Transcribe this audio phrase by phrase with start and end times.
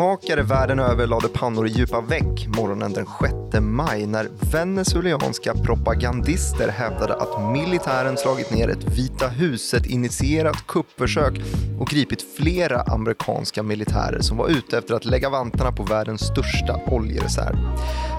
[0.00, 3.06] Rubrikmakare världen över lade pannor i djupa väck morgonen den
[3.52, 11.40] 6 maj när venezuelanska propagandister hävdade att militären slagit ner ett Vita huset-initierat kuppförsök
[11.80, 16.80] och gripit flera amerikanska militärer som var ute efter att lägga vantarna på världens största
[16.86, 17.56] oljereserv,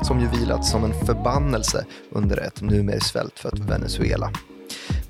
[0.04, 4.32] som ju vilat som en förbannelse under ett numera svältfött Venezuela.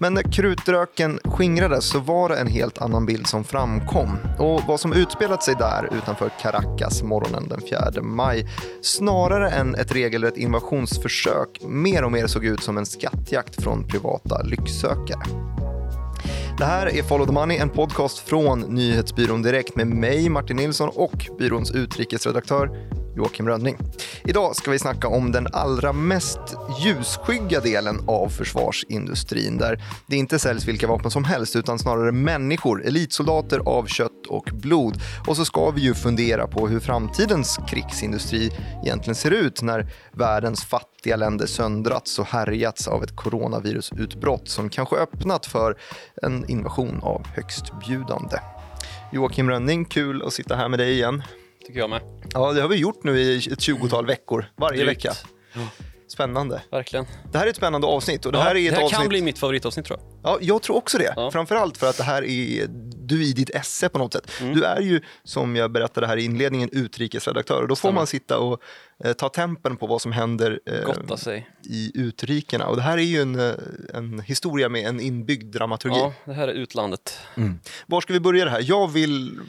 [0.02, 4.18] Men när krutröken skingrades så var det en helt annan bild som framkom.
[4.40, 8.48] Och vad som utspelat sig där utanför Caracas morgonen den 4 maj,
[8.82, 14.42] snarare än ett regelrätt invasionsförsök, mer och mer såg ut som en skattjakt från privata
[14.44, 15.24] lycksökare.
[16.58, 20.90] Det här är Follow the Money, en podcast från nyhetsbyrån Direkt med mig, Martin Nilsson
[20.96, 22.70] och byråns utrikesredaktör
[23.16, 23.78] Joakim Rönning.
[24.24, 26.40] Idag ska vi snacka om den allra mest
[26.84, 32.86] ljusskygga delen av försvarsindustrin där det inte säljs vilka vapen som helst utan snarare människor,
[32.86, 35.02] elitsoldater av kött och blod.
[35.28, 38.52] Och så ska vi ju fundera på hur framtidens krigsindustri
[38.84, 44.96] egentligen ser ut när världens fattiga länder söndrats och härjats av ett coronavirusutbrott som kanske
[44.96, 45.78] öppnat för
[46.22, 48.38] en invasion av högstbjudande.
[49.14, 51.24] Joakim Rönning, kul att sitta här med dig igen
[51.66, 52.02] tycker jag med.
[52.34, 55.06] Ja, det har vi gjort nu i ett tjugotal veckor, varje Drygt.
[55.06, 55.18] vecka.
[56.08, 56.62] Spännande.
[56.72, 57.06] Verkligen.
[57.32, 58.26] Det här är ett spännande avsnitt.
[58.26, 59.00] Och det ja, här, är ett det här avsnitt...
[59.00, 60.08] kan bli mitt favoritavsnitt tror jag.
[60.24, 61.14] Ja, jag tror också det.
[61.16, 61.32] Ja.
[61.32, 62.68] Framförallt för att det här är
[63.12, 64.32] du i ditt esse på något sätt.
[64.42, 64.54] Mm.
[64.54, 67.62] Du är ju, som jag berättade här i inledningen, utrikesredaktör.
[67.62, 67.94] Och då får Stämmer.
[67.94, 68.62] man sitta och
[69.18, 72.68] ta tempen på vad som händer eh, i utrikena.
[72.68, 73.54] Och det här är ju en, eh,
[73.94, 76.00] en historia med en inbyggd dramaturgi.
[76.00, 77.20] Ja, det här är utlandet.
[77.36, 77.60] Mm.
[77.88, 78.64] Var ska vi börja det här?
[78.64, 79.40] Jag vill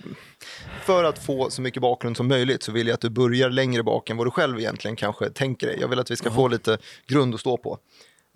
[0.85, 3.83] för att få så mycket bakgrund som möjligt så vill jag att du börjar längre
[3.83, 5.79] bak än vad du själv egentligen kanske tänker dig.
[5.81, 6.37] Jag vill att vi ska mm.
[6.37, 7.79] få lite grund att stå på.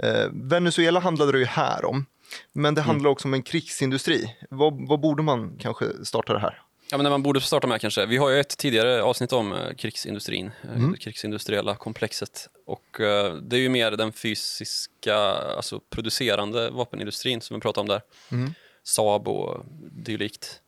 [0.03, 2.07] Eh, Venezuela handlade det ju här om,
[2.53, 3.13] men det handlar mm.
[3.13, 4.37] också om en krigsindustri.
[4.51, 6.63] Vad, vad borde man kanske starta det här?
[6.91, 8.07] Ja, men man borde starta med kanske.
[8.07, 10.93] Vi har ju ett tidigare avsnitt om eh, krigsindustrin, eh, mm.
[10.93, 12.49] det krigsindustriella komplexet.
[12.67, 17.89] Och uh, det är ju mer den fysiska, alltså producerande vapenindustrin som vi pratar om
[17.89, 18.03] där.
[18.33, 18.55] Mm.
[18.83, 20.61] Saab och dylikt.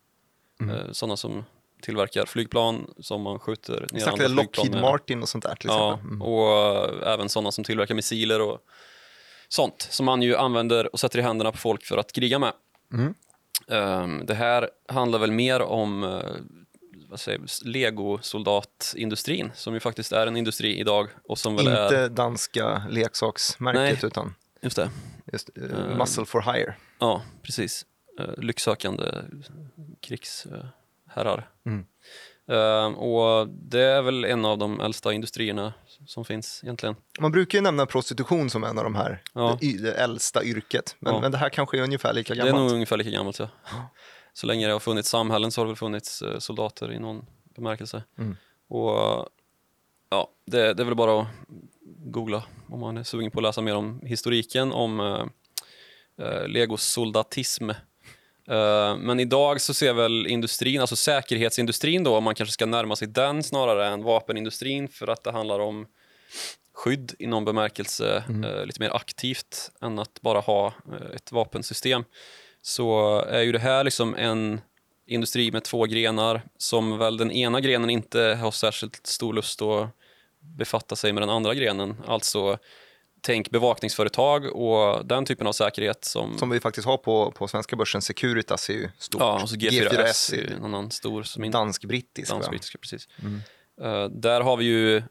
[0.61, 0.75] Mm.
[0.75, 1.45] Uh, sådana som
[1.83, 4.83] tillverkar flygplan som man skjuter ner Exakt, andra Lockheed med.
[4.83, 6.23] Martin och sånt där till ja, mm.
[6.23, 8.59] och uh, även sådana som tillverkar missiler och
[9.49, 12.53] sånt som man ju använder och sätter i händerna på folk för att kriga med.
[12.93, 13.15] Mm.
[13.69, 16.23] Um, det här handlar väl mer om uh,
[17.09, 21.09] vad säger, legosoldatindustrin som ju faktiskt är en industri idag.
[21.25, 22.09] Och som väl Inte är...
[22.09, 24.91] danska leksaksmärket Nej, utan just det.
[25.33, 26.75] Just, uh, muscle for hire.
[26.99, 27.87] Ja, precis.
[28.21, 29.05] Uh, lycksökande
[30.00, 30.47] krigs
[31.06, 31.50] herrar.
[31.67, 31.87] Mm.
[32.50, 35.73] Uh, och det är väl en av de äldsta industrierna
[36.07, 36.97] som finns egentligen.
[37.21, 39.59] Man brukar ju nämna prostitution som en av de här, ja.
[39.61, 40.97] det, det äldsta yrket.
[40.99, 41.21] Men, ja.
[41.21, 42.55] men det här kanske är ungefär lika gammalt?
[42.55, 43.49] Det är nog ungefär lika gammalt, ja.
[44.33, 47.27] Så länge det har funnits samhällen så har det väl funnits uh, soldater i någon
[47.57, 48.03] bemärkelse.
[48.19, 48.37] Mm.
[48.69, 49.29] Och
[50.11, 51.27] ja, det, det, är väl bara att
[51.87, 55.27] googla om man är sugen på att läsa mer om historiken om uh,
[56.21, 57.77] uh, legosoldatism Eh,
[58.99, 63.09] men idag så ser väl industrin, alltså säkerhetsindustrin då, om man kanske ska närma sig
[63.09, 65.87] den snarare än vapenindustrin för att det handlar om
[66.79, 68.45] skydd i någon bemärkelse mm.
[68.45, 72.05] uh, lite mer aktivt än att bara ha uh, ett vapensystem.
[72.63, 74.61] Så är ju det här liksom en
[75.07, 79.89] industri med två grenar som väl den ena grenen inte har särskilt stor lust att
[80.41, 81.97] befatta sig med den andra grenen.
[82.07, 82.59] Alltså
[83.21, 86.39] tänk bevakningsföretag och den typen av säkerhet som...
[86.39, 88.03] Som vi faktiskt har på, på svenska börsen.
[88.03, 89.21] Securitas är ju stort.
[89.21, 91.23] Ja, och så G4S, G4S är en annan stor.
[91.23, 92.31] Som dansk-brittisk.
[92.31, 93.09] Dansk-brittisk, precis.
[93.23, 93.41] Mm.
[93.83, 95.03] Uh, där har vi ju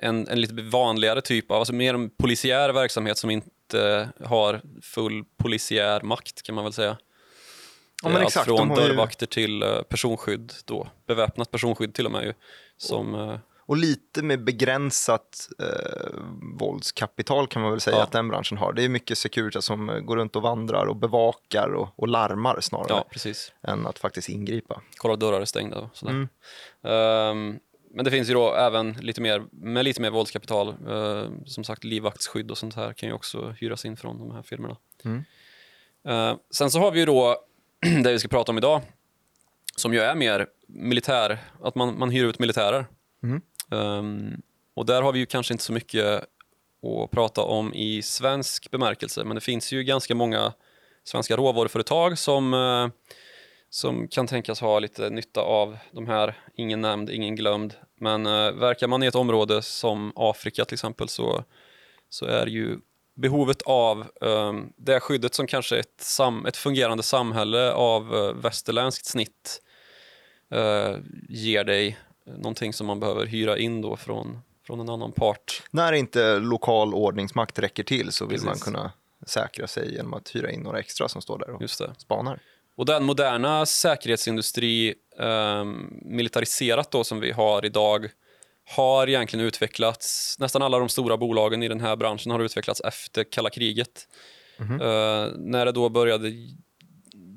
[0.00, 5.24] en, en lite vanligare typ av, alltså mer en polisiär verksamhet som inte har full
[5.36, 6.96] polisiär makt kan man väl säga.
[8.02, 9.30] Ja, exakt, Allt från dörrvakter ju...
[9.30, 12.32] till uh, personskydd då, beväpnat personskydd till och med ju.
[12.76, 13.38] Som,
[13.70, 16.20] och lite med begränsat eh,
[16.58, 18.02] våldskapital kan man väl säga ja.
[18.02, 18.72] att den branschen har.
[18.72, 22.86] Det är mycket Securitas som går runt och vandrar och bevakar och, och larmar snarare
[22.88, 23.52] ja, precis.
[23.62, 24.82] än att faktiskt ingripa.
[24.96, 26.12] Kolla dörrar är stängda och sådär.
[26.12, 26.28] Mm.
[27.52, 27.58] Um,
[27.90, 31.84] men det finns ju då även lite mer, med lite mer våldskapital, uh, som sagt
[31.84, 34.76] livvaktsskydd och sånt här kan ju också hyras in från de här firmorna.
[35.04, 35.24] Mm.
[36.08, 37.36] Uh, sen så har vi ju då
[38.04, 38.82] det vi ska prata om idag,
[39.76, 42.86] som ju är mer militär, att man, man hyr ut militärer.
[43.22, 43.42] Mm.
[43.70, 44.42] Um,
[44.74, 46.24] och där har vi ju kanske inte så mycket
[46.82, 50.52] att prata om i svensk bemärkelse, men det finns ju ganska många
[51.04, 52.88] svenska råvaruföretag som, uh,
[53.70, 57.74] som kan tänkas ha lite nytta av de här, ingen nämnd, ingen glömd.
[58.00, 61.44] Men uh, verkar man i ett område som Afrika till exempel så,
[62.08, 62.78] så är ju
[63.14, 69.06] behovet av um, det skyddet som kanske ett, sam, ett fungerande samhälle av uh, västerländskt
[69.06, 69.62] snitt
[70.54, 71.98] uh, ger dig
[72.36, 75.62] någonting som man behöver hyra in då från, från en annan part.
[75.70, 78.46] När inte lokal ordningsmakt räcker till så vill Precis.
[78.46, 78.92] man kunna
[79.26, 81.94] säkra sig genom att hyra in några extra som står där och Just det.
[81.98, 82.40] spanar.
[82.76, 85.64] Och den moderna säkerhetsindustri, eh,
[86.02, 88.08] militariserat då som vi har idag,
[88.76, 93.24] har egentligen utvecklats, nästan alla de stora bolagen i den här branschen har utvecklats efter
[93.24, 94.08] kalla kriget.
[94.60, 96.32] Eh, när det då började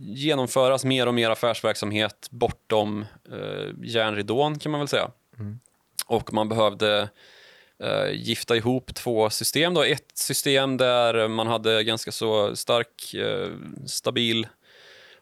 [0.05, 5.11] genomföras mer och mer affärsverksamhet bortom eh, järnridån kan man väl säga.
[6.07, 7.09] Och man behövde
[7.83, 9.73] eh, gifta ihop två system.
[9.73, 9.83] Då.
[9.83, 13.49] Ett system där man hade ganska så stark, eh,
[13.87, 14.47] stabil,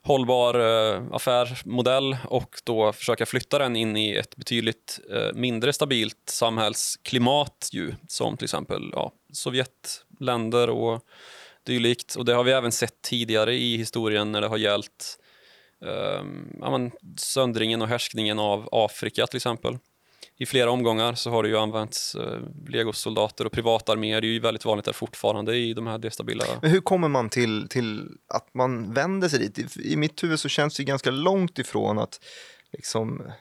[0.04, 6.24] hållbar eh, affärsmodell och då försöka flytta den in i ett betydligt eh, mindre stabilt
[6.26, 11.04] samhällsklimat ju, som till exempel ja, Sovjetländer och
[11.64, 12.16] dylikt.
[12.16, 15.20] Och det har vi även sett tidigare i historien när det har gällt
[15.80, 19.78] um, ja, men, söndringen och härskningen av Afrika till exempel.
[20.38, 24.22] I flera omgångar så har det ju använts uh, legosoldater och privatarméer.
[24.22, 26.46] Det är ju väldigt vanligt där fortfarande i de här destabila...
[26.62, 29.78] Men hur kommer man till, till att man vänder sig dit?
[29.78, 32.20] I, I mitt huvud så känns det ganska långt ifrån att,
[32.72, 33.32] liksom,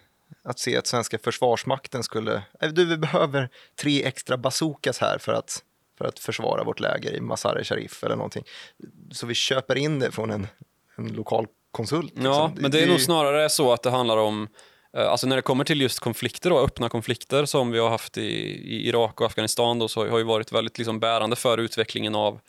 [0.44, 2.42] att se att svenska försvarsmakten skulle...
[2.60, 3.48] Äh, du, vi behöver
[3.80, 5.62] tre extra bazookas här för att,
[6.00, 8.44] för att försvara vårt läger i Mazar-e Sharif eller någonting.
[9.10, 10.46] Så vi köper in det från en,
[10.96, 12.12] en lokal konsult.
[12.16, 12.62] Ja, liksom.
[12.62, 14.48] men det är nog snarare så att det handlar om
[14.96, 18.18] eh, Alltså när det kommer till just konflikter, då, öppna konflikter som vi har haft
[18.18, 22.14] i, i Irak och Afghanistan då, så har ju varit väldigt liksom bärande för utvecklingen
[22.14, 22.40] av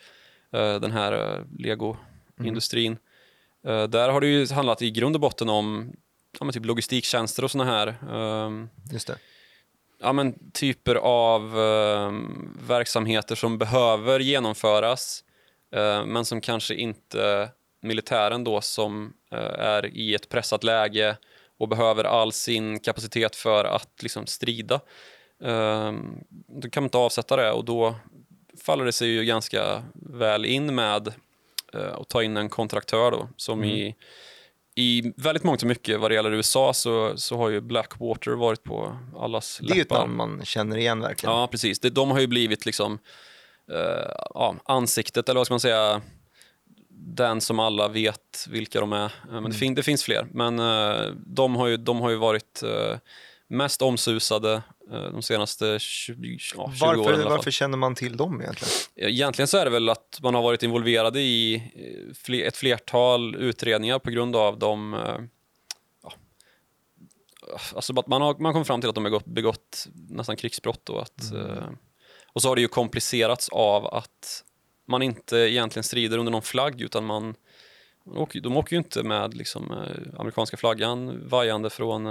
[0.54, 2.98] eh, den här uh, Lego-industrin.
[3.68, 5.94] Eh, där har det ju handlat i grund och botten om
[6.40, 7.96] ja, typ logistiktjänster och såna här
[8.92, 9.18] Just det.
[10.02, 12.12] Ja, men, typer av eh,
[12.68, 15.24] verksamheter som behöver genomföras
[15.76, 17.50] eh, men som kanske inte
[17.82, 21.18] militären då som eh, är i ett pressat läge
[21.58, 24.76] och behöver all sin kapacitet för att liksom, strida.
[25.44, 25.94] Eh,
[26.48, 27.96] då kan man inte avsätta det och då
[28.66, 31.08] faller det sig ju ganska väl in med
[31.74, 33.96] eh, att ta in en kontraktör då som i
[34.76, 38.64] i väldigt mångt och mycket vad det gäller USA så, så har ju Blackwater varit
[38.64, 40.00] på allas Det är ju ett läppar.
[40.08, 41.36] namn man känner igen verkligen.
[41.36, 41.80] Ja, precis.
[41.80, 43.00] Det, de har ju blivit liksom
[43.72, 46.02] eh, ja, ansiktet, eller vad ska man säga,
[46.90, 49.06] den som alla vet vilka de är.
[49.06, 50.28] Eh, Men det, fin- det finns fler.
[50.34, 52.98] Men eh, de, har ju, de har ju varit eh,
[53.52, 54.54] mest omsusade
[54.92, 58.72] eh, de senaste 20, ja, 20 åren Varför, varför känner man till dem egentligen?
[58.96, 61.56] Egentligen så är det väl att man har varit involverade i
[62.30, 64.94] eh, ett flertal utredningar på grund av de...
[64.94, 65.18] eh,
[67.48, 70.36] Ja, alltså att man har man kom fram till att de har begått, begått nästan
[70.36, 70.90] krigsbrott.
[70.90, 71.70] Och, att, eh,
[72.34, 74.44] och så har det ju komplicerats av att
[74.88, 77.36] man inte egentligen strider under någon flagg utan man
[78.06, 79.72] de åker, de åker ju inte med liksom,
[80.18, 82.08] amerikanska flaggan vajande från,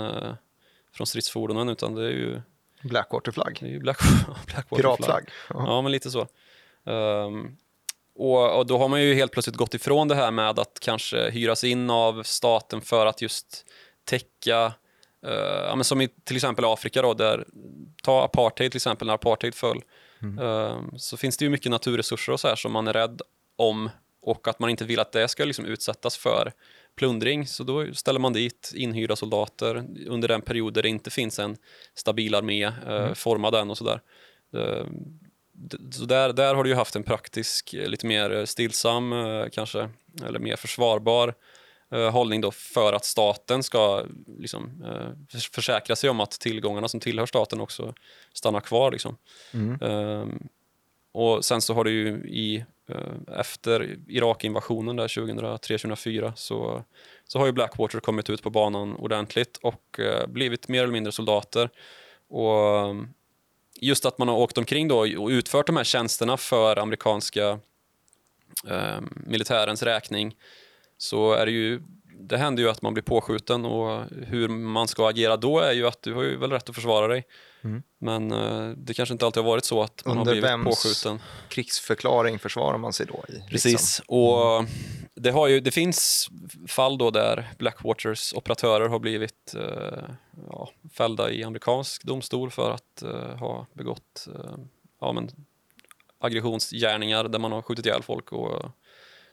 [0.92, 2.40] från stridsfordonen utan det är ju,
[2.82, 3.58] Blackwater-flagg?
[3.60, 3.98] det är ju Black,
[4.46, 5.28] Blackwater Piratflagg?
[5.48, 5.64] Ja.
[5.66, 6.26] Ja, men lite så.
[6.84, 7.56] Ehm,
[8.14, 11.30] och, och då har man ju helt plötsligt gått ifrån det här med att kanske
[11.30, 13.66] hyras in av staten för att just
[14.04, 14.72] täcka,
[15.26, 15.32] eh,
[15.66, 17.44] ja, men som i till exempel Afrika då, där,
[18.02, 19.82] ta apartheid till exempel, när apartheid föll,
[20.40, 23.22] ehm, så finns det ju mycket naturresurser och så här som man är rädd
[23.56, 23.90] om
[24.22, 26.52] och att man inte vill att det ska liksom utsättas för
[27.00, 27.46] plundring.
[27.46, 31.56] Så då ställer man dit inhyrda soldater under den period där det inte finns en
[31.94, 34.00] stabil armé eh, formad än och sådär.
[34.54, 34.86] Eh,
[35.92, 39.44] så där, där har du ju haft en praktisk, eh, lite mer eh, stillsam eh,
[39.52, 39.88] kanske,
[40.26, 41.34] eller mer försvarbar
[41.92, 44.04] eh, hållning då för att staten ska
[44.38, 47.94] liksom, eh, förs- försäkra sig om att tillgångarna som tillhör staten också
[48.32, 48.92] stannar kvar.
[48.92, 49.16] Liksom.
[49.82, 50.48] Ehm,
[51.12, 56.84] och sen så har det ju i, eh, Eh, efter Irak-invasionen där 2003-2004 så,
[57.24, 61.12] så har ju Blackwater kommit ut på banan ordentligt och eh, blivit mer eller mindre
[61.12, 61.70] soldater.
[62.28, 62.94] Och eh,
[63.80, 67.58] just att man har åkt omkring då och utfört de här tjänsterna för amerikanska
[68.68, 70.36] eh, militärens räkning
[70.98, 71.82] så är det ju
[72.20, 75.86] det händer ju att man blir påskjuten och hur man ska agera då är ju
[75.86, 77.24] att du har ju väl rätt att försvara dig.
[77.98, 80.64] Men eh, det kanske inte alltid har varit så att man Under har blivit vems
[80.64, 81.20] påskjuten.
[81.48, 83.32] krigsförklaring försvarar man sig då i?
[83.32, 83.48] liksom?
[83.50, 84.64] Precis, och
[85.14, 86.30] det, har ju, det finns
[86.68, 90.04] fall då där Blackwaters operatörer har blivit eh,
[90.48, 94.54] ja, fällda i amerikansk domstol för att eh, ha begått eh,
[95.00, 95.30] ja, men,
[96.18, 98.70] aggressionsgärningar där man har skjutit ihjäl folk och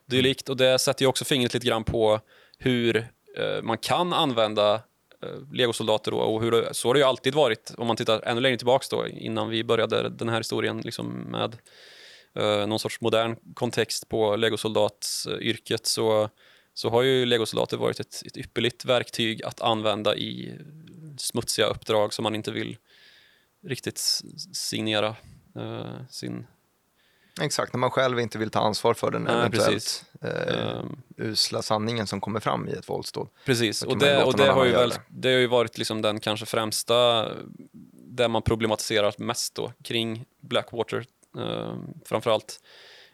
[0.05, 0.49] dylikt.
[0.49, 2.19] Och det sätter ju också fingret lite grann på
[2.57, 2.97] hur
[3.37, 4.73] eh, man kan använda
[5.23, 8.21] eh, legosoldater då, och hur det, så har det ju alltid varit om man tittar
[8.21, 11.57] ännu längre tillbaks då innan vi började den här historien liksom med
[12.35, 16.29] eh, någon sorts modern kontext på legosoldatsyrket så,
[16.73, 20.59] så har ju legosoldater varit ett, ett ypperligt verktyg att använda i
[21.17, 22.77] smutsiga uppdrag som man inte vill
[23.63, 23.99] riktigt
[24.53, 25.15] signera
[25.57, 26.47] uh, sin...
[27.41, 31.61] Exakt, när man själv inte vill ta ansvar för den Nej, eventuellt eh, Um, usla
[31.61, 33.29] sanningen som kommer fram i ett våldsdåd.
[33.45, 36.45] Precis, och det, och det, har ju väl, det har ju varit liksom den kanske
[36.45, 37.27] främsta,
[37.93, 41.05] där man problematiserat mest då, kring Blackwater.
[41.37, 42.59] Eh, framförallt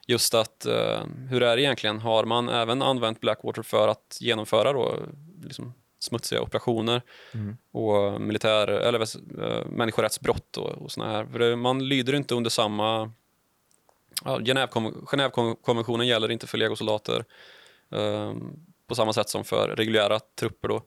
[0.07, 1.99] just att, eh, hur är det egentligen?
[1.99, 4.95] Har man även använt Blackwater för att genomföra då,
[5.43, 7.01] liksom, smutsiga operationer
[7.33, 7.57] Mm.
[7.71, 11.25] och militär, eller uh, människorättsbrott och, och såna här?
[11.25, 13.11] För det, man lyder inte under samma
[14.25, 17.25] Ja, Genèvekonven- Genèvekonventionen gäller inte för legosoldater
[17.91, 18.33] eh,
[18.87, 20.67] på samma sätt som för reguljära trupper.
[20.67, 20.83] Då.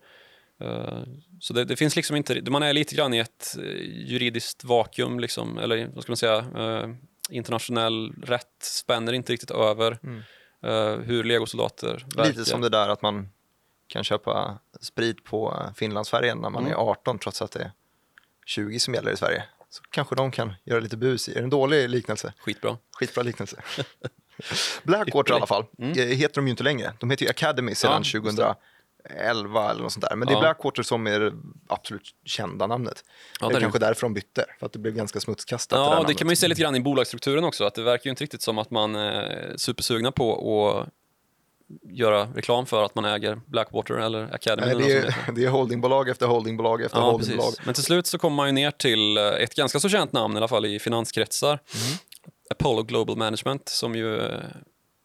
[0.60, 1.02] Eh,
[1.40, 3.64] så det, det finns liksom inte, man är lite grann i ett eh,
[4.10, 6.88] juridiskt vakuum, liksom, eller vad ska man säga, eh,
[7.30, 10.22] internationell rätt spänner inte riktigt över Mm.
[10.62, 12.30] eh, hur legosoldater verkar.
[12.30, 13.28] Lite som det där att man
[13.88, 16.72] kan köpa sprit på Finlandsfärjan när man Mm.
[16.72, 17.70] är 18 trots att det är
[18.46, 19.44] 20 som gäller i Sverige.
[19.70, 21.32] Så kanske de kan göra lite bus i.
[21.32, 22.32] Är det en dålig liknelse?
[22.38, 22.76] Skitbra.
[22.98, 23.56] Skitbra liknelse.
[24.82, 25.90] Blackwater i alla fall Mm.
[25.98, 26.92] eh, heter de ju inte längre.
[27.00, 30.16] De heter ju Academy sedan Ja, just 2011 eller något sånt där.
[30.16, 30.40] Men det är Ja.
[30.40, 31.32] Blackwater som är det
[31.68, 33.04] absolut kända namnet.
[33.40, 35.76] Ja, det det är kanske därför de bytte, för att det blev ganska smutskastat.
[35.78, 36.18] det Ja, det namnet.
[36.18, 38.42] kan man ju se lite grann i bolagsstrukturen också, att det verkar ju inte riktigt
[38.42, 40.34] som att man är supersugna på
[40.80, 40.88] att
[41.82, 44.74] göra reklam för att man äger Blackwater eller Academy.
[44.74, 47.50] Nej, det, är, det är holdingbolag efter holdingbolag efter Ja, holdingbolag.
[47.50, 47.66] precis.
[47.66, 50.34] Men till slut så kommer man ju ner till eh, ett ganska så känt namn
[50.34, 51.48] i alla fall i finanskretsar.
[51.50, 51.98] Mm.
[52.50, 54.40] Apollo Global Management som ju eh,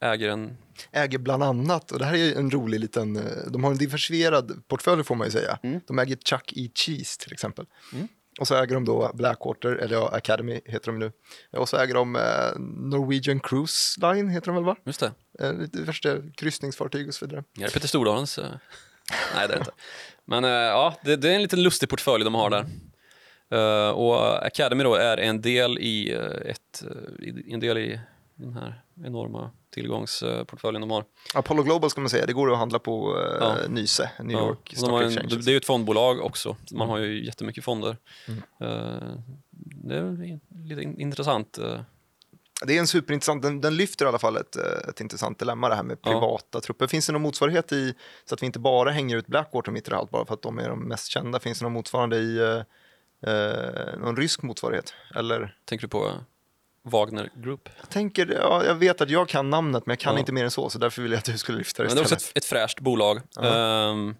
[0.01, 0.57] äger en...
[0.91, 4.67] Äger bland annat, och det här är en rolig liten, eh, de har en diversifierad
[4.67, 5.59] portfölj får man ju säga.
[5.63, 5.79] Mm.
[5.87, 6.69] De äger Chuck E.
[6.75, 7.65] Cheese till exempel.
[7.93, 8.07] Mm.
[8.39, 11.11] Och så äger de då Blackwater, eller ja, Academy heter de nu.
[11.51, 12.59] Och så äger de eh,
[12.89, 14.75] Norwegian Cruise Line, heter de väl va?
[14.85, 17.43] Just det, Eh, lite värsta kryssningsfartyg och så vidare.
[17.59, 18.37] är det Peter Stordalens?
[18.37, 18.45] eh?
[19.35, 19.71] Nej, det är det inte.
[20.25, 22.65] Men eh, ja, det, det är en liten lustig portfölj de har där.
[23.53, 27.99] Eh, och Academy då är en del i, eh, ett, eh, i- en del i
[28.41, 31.05] den här enorma tillgångsportföljen de har.
[31.33, 33.55] Apollo Global ska man säga, det går att handla på eh, Ja.
[33.69, 35.35] Nyse, New Ja, York de Stock har en, Exchange.
[35.35, 36.55] det är ju ett fondbolag också.
[36.71, 37.97] Man har ju jättemycket fonder.
[38.27, 38.39] Mm.
[38.59, 39.19] Eh,
[39.83, 41.57] det är lite in- intressant.
[41.57, 41.81] eh.
[42.65, 44.55] Det är en superintressant, den, den lyfter i alla fall ett,
[44.89, 46.11] ett intressant dilemma det här med Ja.
[46.11, 46.87] privata trupper.
[46.87, 47.93] Finns det någon motsvarighet i,
[48.25, 50.59] så att vi inte bara hänger ut Blackwater mitt i allt bara för att de
[50.59, 51.39] är de mest kända?
[51.39, 52.37] Finns det någon motsvarande i,
[53.27, 54.93] eh, någon rysk motsvarighet?
[55.15, 56.11] Eller, Tänker du på
[56.83, 57.69] Wagner Group?
[57.79, 60.19] jag tänker, ja, jag vet att jag kan namnet men jag kan Ja.
[60.19, 62.01] inte mer än så, så därför vill jag att du skulle lyfta det Men det
[62.01, 63.21] är också ett, ett fräscht bolag.
[63.35, 63.89] Ja.
[63.89, 64.15] Ehm,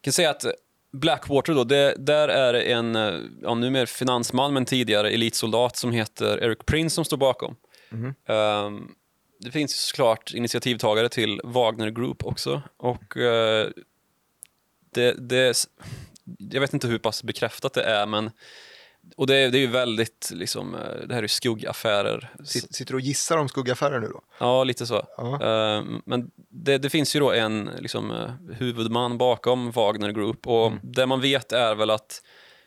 [0.00, 0.44] kan säga att
[0.92, 2.94] Blackwater då, det, där är en,
[3.42, 7.56] ja, numera finansman men tidigare elitsoldat som heter Eric Prince som står bakom.
[7.90, 8.14] Mhm.
[8.26, 8.88] Ehm,
[9.40, 13.68] det finns såklart initiativtagare till Wagner Group också och eh,
[14.90, 15.68] det, det,
[16.38, 18.30] jag vet inte hur pass bekräftat det är men
[19.16, 22.30] och det, är- det är ju väldigt, liksom, eh, det här är skuggaffärer.
[22.44, 24.20] Sitter du och gissar om skuggaffärer nu då?
[24.38, 25.06] Ja, lite så.
[25.16, 25.32] Ja.
[25.34, 30.66] Eh, men det, det finns ju då en liksom, eh, huvudman bakom Wagner Group och
[30.66, 30.78] Mm.
[30.82, 32.22] det man vet är väl att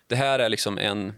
[0.08, 1.14] det här är liksom en,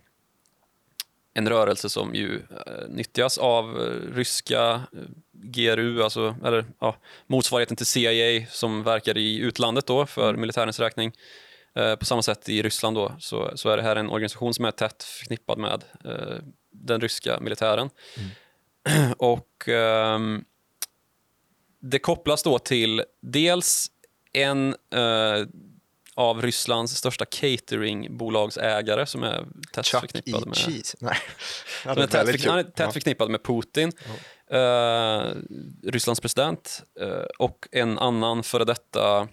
[1.34, 2.42] en rörelse som ju
[2.90, 3.74] nyttjas av
[4.13, 4.82] ryska
[5.34, 6.96] GRU, alltså, eller ja,
[7.28, 10.42] motsvarigheten till CIA som verkar i utlandet då för Mm.
[10.42, 11.12] militärens räkning.
[11.75, 14.66] Eh, på samma sätt i Ryssland då, så, så är det här en organisation som
[14.66, 16.38] är tätt förknippad med eh,
[16.72, 17.90] den ryska militären.
[19.18, 20.44] Och ehm,
[21.80, 23.92] det kopplas då till dels
[24.34, 25.46] en eh,
[26.16, 30.08] av Rysslands största cateringbolagsägare som är tätt Chuck E.
[30.08, 30.58] förknippad med...
[30.58, 30.98] Cheese?
[31.00, 31.18] Nej.
[31.84, 32.92] Som är tätt, är tätt Ja.
[32.92, 33.92] förknippad med Putin,
[34.51, 35.24] eh,
[35.84, 39.28] Rysslands president eh, och en annan före detta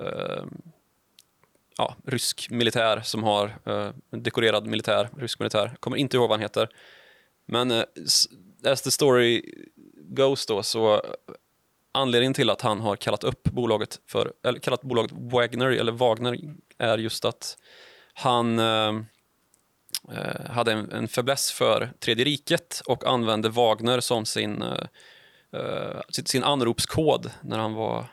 [0.00, 0.44] eh,
[1.76, 5.76] ja, rysk militär som har eh, dekorerad militär, rysk militär.
[5.80, 6.68] Kommer inte ihåg vad han heter.
[7.46, 7.84] Men eh,
[8.64, 9.42] as the story
[9.96, 11.00] goes då så eh,
[11.92, 16.38] anledningen till att han har kallat upp bolaget för, eller kallat bolaget Wagner, eller Wagner,
[16.78, 17.58] är just att
[18.14, 18.92] han eh,
[20.12, 24.86] eh hade en, en fäbless för Tredje riket och använde Wagner som sin, eh,
[25.52, 28.06] eh sin, sin anropskod när han var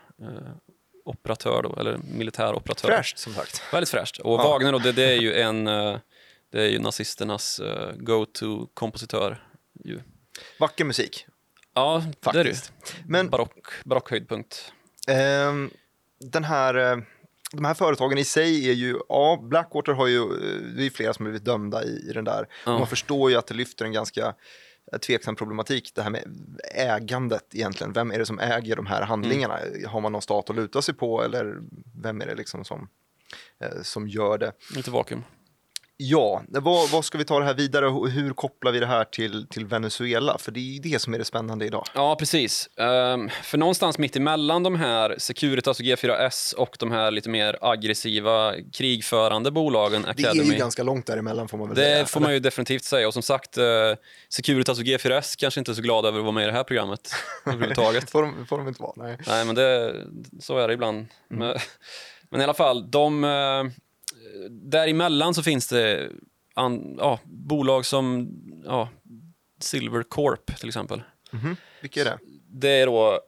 [1.10, 2.88] operatör, då, eller militäroperatör.
[2.88, 3.62] Fräscht som sagt.
[3.72, 4.18] Väldigt fräscht.
[4.18, 4.48] Och Ja.
[4.48, 5.98] Wagner då, det, det är ju en eh,
[6.52, 9.44] det är ju nazisternas eh, go-to-kompositör.
[10.58, 11.26] Vacker musik.
[11.74, 12.54] Ja, det är det ju.
[12.54, 12.72] Faktiskt.
[13.06, 14.72] Men Barock, barockhöjdpunkt.
[15.08, 15.70] Ehm,
[16.20, 16.98] den här, eh,
[17.52, 21.14] de här företagen i sig är ju, ja, Blackwater har ju, eh, det är flera
[21.14, 22.48] som har blivit dömda i, i den där.
[22.66, 22.78] Ja.
[22.78, 24.32] Man förstår ju att det lyfter en ganska eh,
[24.98, 26.24] tveksam problematik, det här med
[26.74, 27.92] ägandet egentligen.
[27.92, 29.58] Vem är det som äger de här handlingarna?
[29.58, 29.88] Mm.
[29.88, 31.56] Har man någon stat att luta sig på eller
[32.02, 32.88] vem är det liksom som,
[33.60, 34.52] eh, som gör det?
[34.74, 35.22] Lite vakuum.
[36.02, 39.04] Ja, vad, vad ska vi ta det här vidare och hur kopplar vi det här
[39.04, 40.38] till, till Venezuela?
[40.38, 41.84] För det är ju det som är det spännande idag.
[41.94, 42.68] Ja, precis.
[42.76, 47.56] Ehm, för någonstans mitt emellan de här Securitas och G4S och de här lite mer
[47.60, 50.40] aggressiva krigförande bolagen Det Academy.
[50.48, 51.98] är ju ganska långt däremellan får man väl säga.
[51.98, 53.06] Det får man ju definitivt säga.
[53.06, 53.64] Och som sagt, eh,
[54.28, 56.64] Securitas och G4S kanske inte är så glada över att vara med i det här
[56.64, 57.10] programmet
[57.46, 58.10] överhuvudtaget.
[58.10, 59.18] får, de, får de inte vara, nej.
[59.26, 59.94] Nej, men det,
[60.40, 61.06] så är det ibland.
[61.28, 61.56] Men,
[62.30, 63.64] men i alla fall, de, eh,
[64.50, 66.10] däremellan så finns det
[66.54, 68.28] an, ja, bolag som
[68.64, 68.88] ja,
[69.60, 71.02] Silver Corp till exempel.
[71.30, 71.56] Mhm.
[71.80, 72.18] Vilka är det?
[72.48, 73.20] Det är då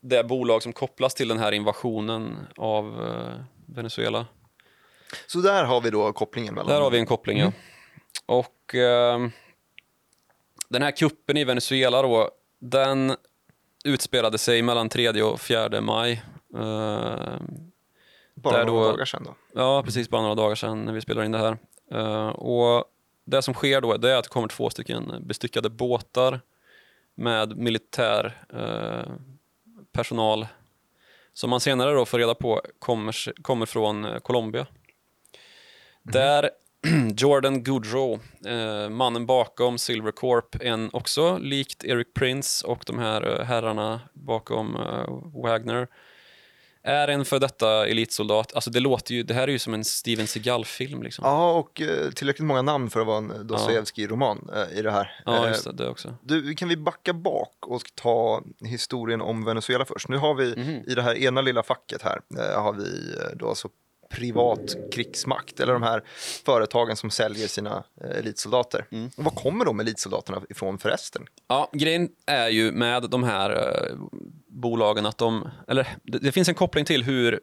[0.00, 4.26] det bolag som kopplas till den här invasionen av eh, Venezuela.
[5.26, 6.68] Så där har vi då kopplingen mellan...
[6.68, 7.52] Där har vi en koppling, ja.
[8.26, 9.28] Och eh,
[10.68, 13.16] den här kuppen i Venezuela då, den
[13.84, 16.22] utspelade sig mellan 3 och 4 maj.
[16.54, 17.36] Eh,
[18.42, 19.34] Bara där några då- dagar sedan då.
[19.54, 21.58] ja, precis bara några dagar sedan när vi spelade in det här.
[21.92, 22.84] Eh, och
[23.24, 26.40] det som sker då det är att det kommer två stycken bestyckade båtar
[27.14, 29.12] med militär eh,
[29.92, 30.46] personal
[31.32, 34.66] som man senare då får reda på kommer, kommer från eh, Colombia.
[36.02, 36.50] Där
[37.16, 38.20] Jordan Goodrow,
[38.90, 44.76] mannen bakom Silver Corp, en också likt Eric Prince och de här herrarna bakom
[45.34, 45.88] Wagner,
[46.82, 48.54] är en för detta elitsoldat.
[48.54, 51.24] Alltså det låter ju, det här är ju som en Steven Seagal-film liksom.
[51.24, 55.22] Ja, och eh, tillräckligt många namn för att vara en Dostojevskij-roman eh, i det här.
[55.26, 56.14] Ja, Eh, just det, det också.
[56.22, 60.08] Du, kan vi backa bak och ta historien om Venezuela först?
[60.08, 60.82] Nu har vi Mhm.
[60.86, 62.20] i det här ena lilla facket här,
[62.56, 63.68] har vi då alltså
[64.10, 66.02] privat krigsmakt, eller de här
[66.44, 68.86] företagen som säljer sina eh, elitsoldater.
[68.90, 69.10] Mm.
[69.16, 71.26] Och var kommer de elitsoldaterna ifrån förresten?
[71.48, 73.96] Ja, grejen är ju med de här eh,
[74.48, 77.40] bolagen att de, eller det, det finns en koppling till hur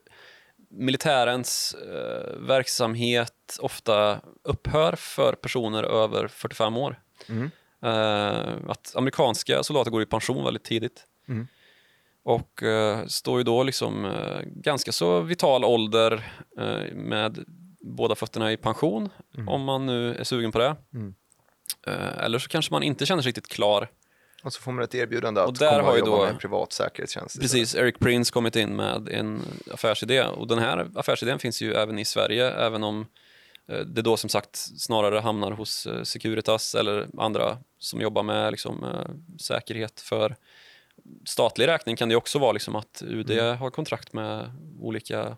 [0.69, 6.99] militärens eh, verksamhet ofta upphör för personer över 45 år.
[7.29, 7.51] Mm.
[7.83, 11.03] Eh, att amerikanska soldater går i pension väldigt tidigt.
[11.27, 11.47] Mm.
[12.27, 17.45] Och eh, står ju då liksom eh, ganska så vital ålder eh, med
[17.81, 19.09] båda fötterna i pension,
[19.47, 20.75] om man nu är sugen på det.
[20.93, 21.15] Mm.
[21.87, 23.89] Eh, eller så kanske man inte känner sig riktigt klar.
[24.43, 26.29] Och så får man ett erbjudande att Och där komma har och jobba då- med
[26.29, 27.41] en privat säkerhetstjänst.
[27.41, 29.41] Precis, Eric Prince kommit in med en
[29.73, 33.05] affärsidé och den här affärsidén finns ju även i Sverige, även om
[33.67, 38.51] eh, det då som sagt snarare hamnar hos eh, Securitas eller andra som jobbar med
[38.51, 38.85] liksom,
[39.39, 40.35] säkerhet för
[41.25, 43.57] statlig räkning kan det också vara liksom att UD Mm.
[43.57, 45.37] har kontrakt med olika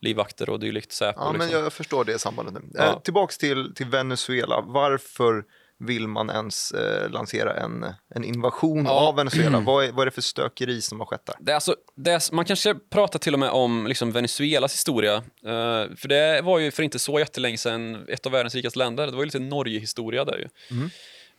[0.00, 1.20] livvakter och dylikt, Säpo.
[1.20, 1.62] Ja, men liksom.
[1.62, 2.60] jag förstår det sambandet nu.
[2.74, 2.84] Ja.
[2.84, 4.60] Eh, tillbaks till, till Venezuela.
[4.60, 5.44] Varför
[5.78, 8.90] vill man ens eh, lansera en, en invasion Ja.
[9.08, 9.60] av Venezuela?
[9.66, 11.34] vad, är, vad är det för stökeri som har skett där?
[11.40, 15.14] Det är alltså, det är, man kanske pratar till och med om liksom Venezuelas historia.
[15.14, 19.06] Eh, för det var ju för inte så jättelänge sedan ett av världens rikaste länder.
[19.06, 20.48] Det var ju lite Norge-historia där ju.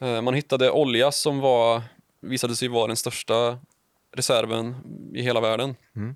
[0.08, 1.82] Eh, man hittade olja som var,
[2.22, 3.58] visade sig vara den största
[4.16, 4.76] reserven
[5.16, 5.76] i hela världen.
[5.96, 6.16] Mm.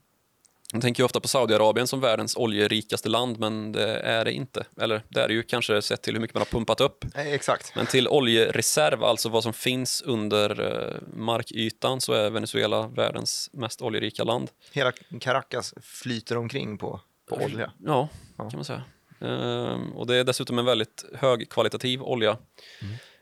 [0.74, 4.66] Man tänker ju ofta på Saudiarabien som världens oljerikaste land, men det är det inte.
[4.82, 7.06] Eller det är det ju kanske sett till hur mycket man har pumpat upp.
[7.16, 7.76] Nej, exakt.
[7.76, 13.82] Men till oljereserv, alltså vad som finns under eh, markytan, så är Venezuela världens mest
[13.82, 14.50] oljerika land.
[14.72, 14.92] Hela
[15.22, 17.72] Caracas flyter omkring på, på olja.
[17.86, 18.50] Ja, Ja.
[18.50, 18.84] kan man säga.
[19.22, 22.38] Ehm, och det är dessutom en väldigt högkvalitativ olja.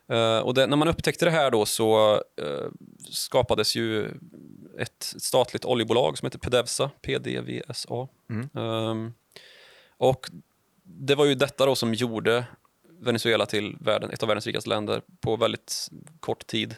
[0.07, 2.67] Eh, och det, när man upptäckte det här då så eh,
[3.09, 4.11] skapades ju
[4.77, 8.07] ett statligt oljebolag som heter Pedevsa, PDVSA.
[8.29, 8.49] Mm.
[8.53, 9.13] Ehm,
[9.97, 10.29] och
[10.83, 12.45] det var ju detta då som gjorde
[12.99, 15.89] Venezuela till världen, ett av världens rikaste länder på väldigt
[16.19, 16.75] kort tid.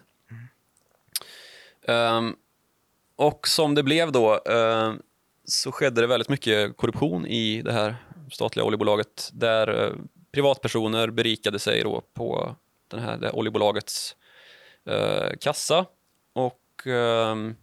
[1.87, 2.35] Ehm,
[3.15, 5.01] och som det blev då ehm,
[5.45, 7.95] så skedde det väldigt mycket korruption i det här
[8.31, 9.95] statliga oljebolaget där
[10.31, 12.55] privatpersoner berikade sig då på
[12.87, 14.15] den här, det här oljebolagets
[14.85, 15.85] eh, kassa.
[16.33, 17.55] Och ehm,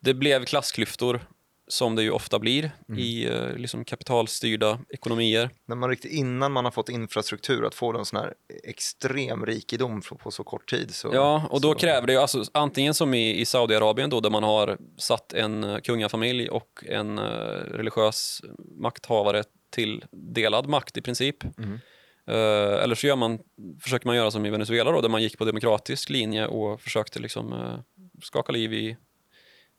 [0.00, 1.20] det blev klassklyftor
[1.68, 5.50] som det ju ofta blir i eh, liksom kapitalstyrda ekonomier.
[5.66, 10.00] När man riktigt innan man har fått infrastruktur att få en sån här extrem rikedom
[10.00, 10.94] på, på så kort tid.
[10.94, 14.20] Så, Ja, och då så, kräver det ju alltså, antingen som i, i Saudiarabien då
[14.20, 17.24] där man har satt en eh, kungafamilj och en eh,
[17.70, 18.42] religiös
[18.78, 21.58] makthavare till delad makt i princip.
[21.58, 21.80] Mm.
[22.26, 23.38] Eh, eller så gör man,
[23.80, 27.18] försöker man göra som i Venezuela då, där man gick på demokratisk linje och försökte
[27.18, 27.78] liksom, eh,
[28.22, 28.96] skaka liv i,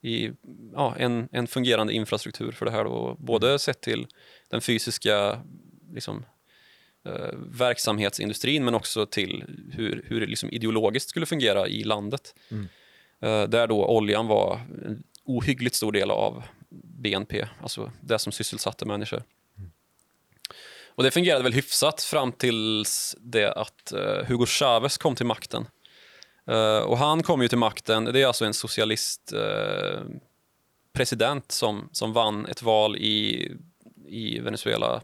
[0.00, 0.30] i
[0.72, 2.84] ja, en, en fungerande infrastruktur för det här.
[2.84, 4.06] Då, både sett till
[4.48, 5.40] den fysiska
[5.92, 6.24] liksom,
[7.04, 12.34] eh, verksamhetsindustrin men också till hur, hur det liksom ideologiskt skulle fungera i landet.
[12.50, 12.66] Mm.
[13.50, 19.22] Där då oljan var en ohyggligt stor del av BNP, alltså det som sysselsatte människor.
[20.96, 25.68] Och det fungerade väl hyfsat fram tills det att eh, Hugo Chavez kom till makten.
[26.46, 30.00] Eh, och han kom ju till makten, det är alltså en socialist eh,
[30.92, 33.52] president som, som vann ett val i,
[34.06, 35.02] i Venezuela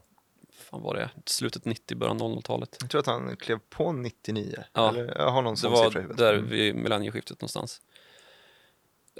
[0.72, 1.10] fan var det?
[1.26, 2.76] slutet 90, början 00-talet.
[2.80, 4.64] Jag tror att han klev på 99.
[4.72, 4.88] Ja.
[4.88, 6.50] Eller, jag har någon Det var där Mm.
[6.50, 7.80] vid millennieskiftet någonstans.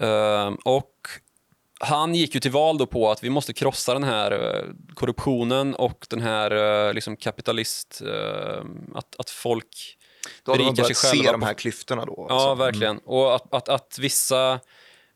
[0.01, 0.97] Ehm, och
[1.85, 5.75] han gick ju till val då på att vi måste krossa den här eh, korruptionen
[5.75, 6.51] och den här
[6.87, 8.03] eh, liksom kapitalist...
[8.07, 8.65] eh,
[8.95, 9.99] att, att folk
[10.43, 12.27] Då hade man berikar börjat sig se själva de här klyftorna då.
[12.29, 12.55] Ja, alltså.
[12.55, 12.99] verkligen.
[12.99, 14.61] Och att, att, att vissa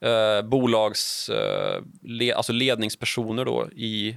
[0.00, 4.16] eh, bolags eh, le, alltså ledningspersoner då i,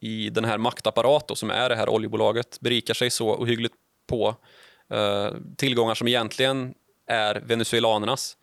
[0.00, 3.74] i den här maktapparat då, som är det här oljebolaget berikar sig så ohyggligt
[4.06, 4.36] på
[4.90, 6.74] eh, tillgångar som egentligen
[7.06, 8.36] är venezuelanernas.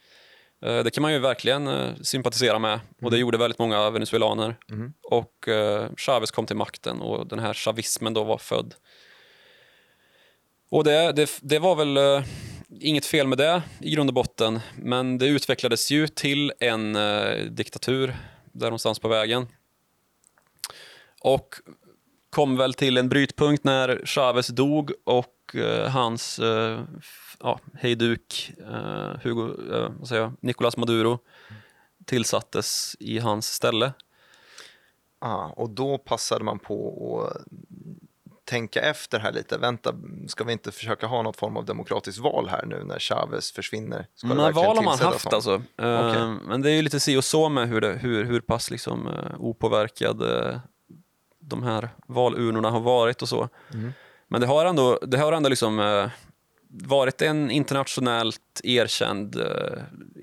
[0.65, 4.58] Eh, det kan man ju verkligen eh, sympatisera med och det gjorde väldigt många venezuelaner.
[4.69, 4.93] Mm.
[5.04, 8.73] Och eh, Chavez kom till makten och den här chavismen då var född.
[10.69, 12.23] Och det, det, det var väl
[12.80, 16.97] inget fel med det i grund och botten, men det utvecklades ju till en
[17.56, 18.15] diktatur
[18.51, 19.47] där någonstans på vägen.
[21.21, 21.56] Och
[22.30, 26.84] kom väl till en brytpunkt när Chavez dog och eh, hans eh,
[27.39, 31.19] ja, hejduk eh, Hugo, eh, vad säger jag, Nicolas Maduro
[32.05, 33.93] tillsattes i hans ställe.
[35.19, 37.43] Ah, och då passade man på att
[38.45, 39.58] tänka efter här lite.
[39.58, 39.93] Vänta,
[40.27, 44.08] ska vi inte försöka ha något form av demokratiskt val här nu när Chavez försvinner?
[44.15, 45.34] Ska Men val har man haft någon?
[45.34, 45.62] alltså.
[45.77, 46.47] Eh, Okej.
[46.47, 49.08] Men det är ju lite si och så med hur, det, hur, hur pass liksom,
[49.08, 50.62] eh, opåverkade
[51.39, 53.49] de här valurnorna har varit och så.
[53.73, 53.93] Mm.
[54.36, 56.10] Men det har ändå, det har ändå liksom, eh,
[56.69, 59.45] varit en internationellt erkänd, eh,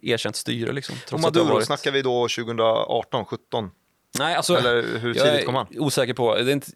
[0.03, 0.73] erkänt styre.
[0.73, 1.67] Liksom, Och Maduro, varit...
[1.67, 3.71] snackar vi då 2018, 17?
[4.19, 5.67] Nej, alltså, Eller hur jag tidigt kom han?
[5.71, 6.35] är osäker på.
[6.35, 6.71] Det är inte,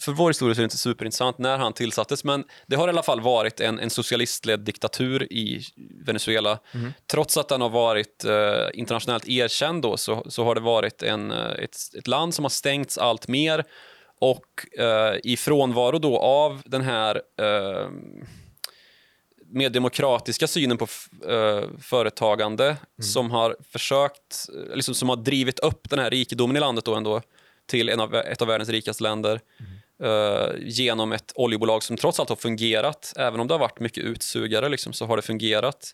[0.00, 3.02] för vår historia är det inte superintressant när han tillsattes, men det har i alla
[3.02, 5.62] fall varit en, en socialistledd diktatur i
[6.06, 6.58] Venezuela.
[6.72, 6.92] Mhm.
[7.10, 11.30] Trots att den har varit eh, internationellt erkänd då, så, så har det varit en,
[11.30, 13.64] eh, ett, ett land som har stängts allt mer
[14.20, 17.88] och eh, i frånvaro då av den här eh,
[19.48, 20.86] mer demokratiska synen på
[21.28, 26.60] eh, företagande som har försökt, eh, liksom, som har drivit upp den här rikedomen i
[26.60, 27.22] landet då ändå
[27.66, 29.40] till en av, ett av världens rikaste länder
[30.02, 33.12] eh, genom ett oljebolag som trots allt har fungerat.
[33.16, 35.92] Även om det har varit mycket utsugare liksom, så har det fungerat.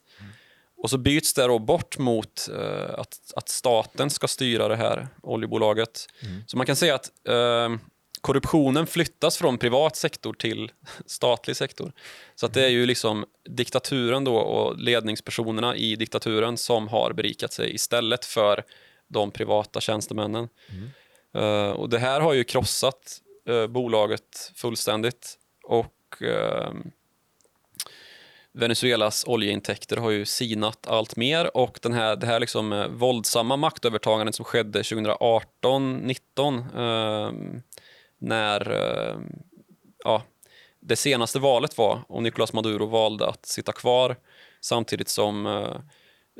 [0.76, 5.08] Och så byts det då bort mot eh, att, att staten ska styra det här
[5.22, 6.06] oljebolaget.
[6.46, 7.68] Så man kan säga att eh,
[8.22, 10.72] korruptionen flyttas från privat sektor till
[11.06, 11.92] statlig sektor.
[12.34, 17.52] Så att det är ju liksom diktaturen då och ledningspersonerna i diktaturen som har berikat
[17.52, 18.64] sig istället för
[19.08, 20.48] de privata tjänstemännen.
[21.34, 26.72] Eh, och det här har ju krossat eh, bolaget fullständigt och eh,
[28.54, 33.56] Venezuelas oljeintäkter har ju sinat allt mer och den här, det här liksom, eh, våldsamma
[33.56, 37.32] maktövertagandet som skedde 2018-19 eh,
[38.22, 39.16] när eh,
[40.04, 40.22] ja,
[40.80, 44.16] det senaste valet var och Nicolás Maduro valde att sitta kvar
[44.60, 45.76] samtidigt som eh,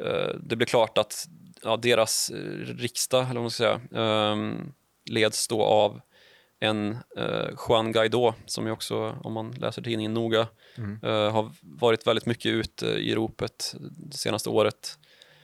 [0.06, 1.26] eh, det blev klart att
[1.62, 2.30] ja, deras
[2.64, 4.36] riksdag, eller vad man ska säga, eh,
[5.10, 6.00] leds då av
[6.60, 6.98] en
[7.68, 10.46] Juan Guaidó som ju också, om man läser tidningen noga,
[11.02, 14.98] eh, har varit väldigt mycket ute i ropet det senaste året.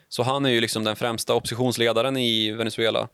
[0.09, 3.09] Så han är ju liksom den främsta oppositionsledaren i Venezuela.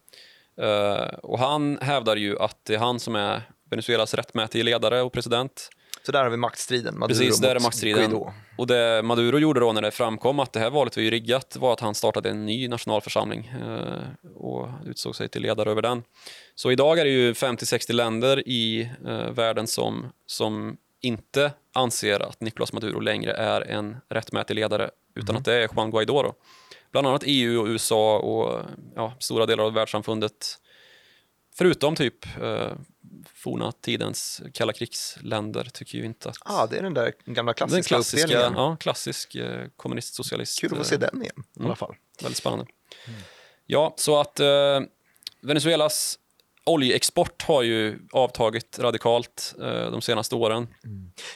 [0.61, 5.12] Eh, och han hävdar ju att det är han som är Venezuelas rättmätige ledare och
[5.12, 5.71] president.
[6.07, 6.99] Så där har vi maktstriden.
[6.99, 8.11] Maduro Precis, där är maktstriden.
[8.11, 8.33] Guaidó.
[8.59, 11.57] Och det Maduro gjorde då när det framkom att det här valet var ju riggat
[11.61, 16.03] var att han startade en ny nationalförsamling eh, och utsåg sig till ledare över den.
[16.55, 22.40] Så idag är det ju 50-60 länder i eh, världen som, som inte anser att
[22.40, 26.23] Nicolás Maduro längre är en rättmätig ledare utan att det är Juan Guaidó.
[26.23, 26.35] Då.
[26.94, 28.62] Bland annat EU och USA och
[28.94, 30.59] ja, stora delar av världssamfundet.
[31.54, 32.72] Förutom typ eh,
[33.35, 37.54] forna tidens kalla krigsländer tycker ju inte att Ah, det är den där gamla den
[37.54, 38.62] klassiska, klassiska, uppdelningen.
[38.62, 40.61] ja, klassisk eh, kommunist-socialist.
[40.61, 41.94] Kul att få se eh, den igen i alla fall.
[42.22, 42.66] Väldigt spännande.
[43.66, 44.80] Ja, så att eh,
[45.42, 46.18] Venezuelas
[46.66, 50.68] oljeexport har ju avtagit radikalt eh, de senaste åren.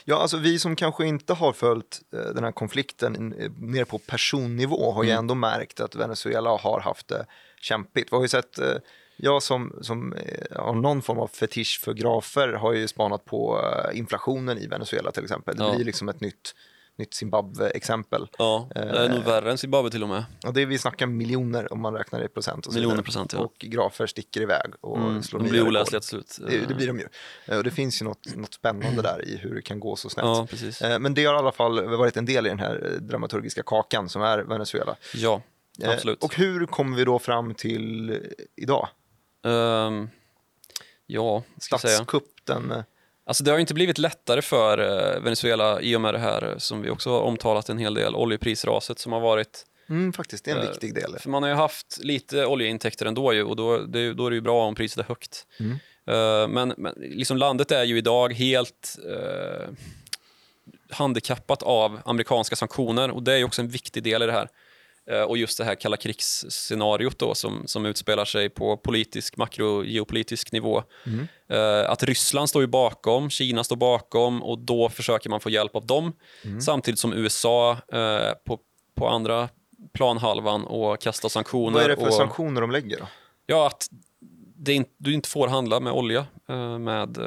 [0.05, 3.97] Ja, alltså vi som kanske inte har följt eh, den här konflikten eh, ner på
[3.99, 5.19] personnivå har ju Mm.
[5.19, 7.25] ändå märkt att Venezuela har haft det
[7.61, 8.11] kämpigt.
[8.11, 8.75] Vi har ju sett eh,
[9.17, 13.61] Jag som, som eh, har någon form av fetisch för grafer har ju spanat på
[13.93, 15.55] inflationen i Venezuela till exempel.
[15.57, 15.75] Det Ja.
[15.75, 16.55] blir liksom ett nytt,
[16.99, 18.27] nytt Zimbabwe-exempel.
[18.37, 20.23] Ja, det är nog värre än Zimbabwe till och med.
[20.45, 22.65] Och det är, vi snackar miljoner om man räknar i procent.
[22.67, 23.39] Och Miljoner procent, ja.
[23.39, 26.37] Och grafer sticker iväg och Mm, slår de blir oläsliga till slut.
[26.47, 27.07] Det, det blir de ju.
[27.45, 30.09] Eh, Och det finns ju något, något spännande där i hur det kan gå så
[30.09, 30.25] snett.
[30.25, 30.81] Ja, precis.
[30.81, 33.63] Eh, Men det har i alla fall varit en del i den här eh, dramaturgiska
[33.63, 34.95] kakan som är Venezuela.
[35.15, 35.41] Ja,
[35.83, 36.23] Eh, absolut.
[36.23, 38.15] Och hur kommer vi då fram till eh,
[38.55, 38.87] idag?
[39.45, 40.09] Ehm,
[41.05, 41.95] ja, ska jag säga.
[41.95, 42.83] Statskupp den...
[43.29, 46.57] Alltså det har inte blivit lättare för eh, Venezuela i och med det här eh,
[46.57, 49.65] som vi också har omtalat en hel del, oljeprisraset som har varit.
[49.89, 51.15] Mm, faktiskt, det är en Eh, viktig del.
[51.19, 54.35] För man har ju haft lite oljeintäkter ändå ju och då, det, då är det
[54.35, 55.47] ju bra om priset är högt.
[55.59, 55.71] Mm.
[56.07, 59.69] Eh, men men liksom landet är ju idag helt eh,
[60.89, 64.49] handikappat av amerikanska sanktioner och det är också en viktig del i det här.
[65.09, 70.51] Eh, och just det här kalla krigsscenariot då som, som utspelar sig på politisk, makrogeopolitisk
[70.51, 70.83] nivå.
[71.05, 71.27] Mm.
[71.49, 75.75] Eh, att Ryssland står ju bakom, Kina står bakom och då försöker man få hjälp
[75.75, 76.13] av dem.
[76.45, 76.61] Mm.
[76.61, 78.59] Samtidigt som USA eh, på,
[78.95, 79.49] på andra
[79.93, 81.73] planhalvan och kastar sanktioner.
[81.73, 83.07] Vad är det för och, sanktioner de lägger då?
[83.45, 83.87] Ja, att
[84.55, 87.17] det inte, du inte får handla med olja eh, med,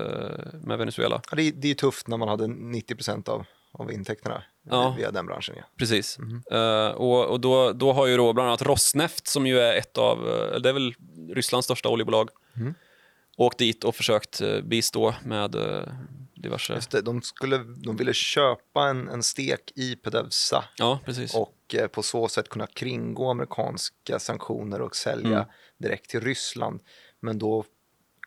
[0.62, 1.20] med Venezuela.
[1.30, 4.94] Ja, det, är- det är tufft när man hade 90 av, av intäkterna Ja.
[4.98, 5.54] via den branschen.
[5.58, 5.64] Ja.
[5.78, 6.18] Precis.
[6.52, 9.98] Eh, och och då, då har ju då bland annat Rosneft, som ju är ett
[9.98, 10.94] av, eh, det är väl
[11.34, 12.74] Rysslands största oljebolag, Mm.
[13.36, 15.82] åkt dit och försökt eh, bistå med eh,
[16.34, 16.72] diverse...
[16.74, 21.34] Just det, de, skulle, de ville köpa en, en stek i Pedevsa Ja, precis.
[21.34, 25.48] och eh, på så sätt kunna kringgå amerikanska sanktioner och sälja Mm.
[25.78, 26.80] direkt till Ryssland.
[27.20, 27.64] Men då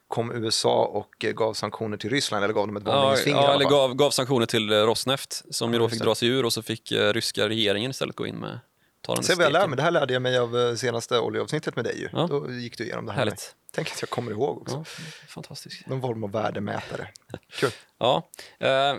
[0.07, 3.41] kom USA och gav sanktioner till Ryssland, eller gav dem ett Ja, varningens finger i
[3.41, 6.15] ja, alla eller gav, gav sanktioner till eh, Rosneft som ju Ja, då fick dra
[6.15, 8.59] sig ur och så fick eh, ryska regeringen istället gå in med
[9.01, 11.19] ta den Se vad jag lär mig, det här lärde jag mig av eh, senaste
[11.19, 12.09] oljeavsnittet med dig ju.
[12.11, 12.27] Ja.
[12.29, 13.19] Då gick du igenom det här.
[13.19, 13.55] Härligt.
[13.71, 14.75] Tänk att jag kommer ihåg också.
[14.75, 14.83] Ja,
[15.27, 15.87] fantastiskt.
[15.87, 17.07] Någon form av värdemätare.
[17.49, 17.71] Kul.
[17.97, 18.29] Ja.
[18.59, 18.95] Eh,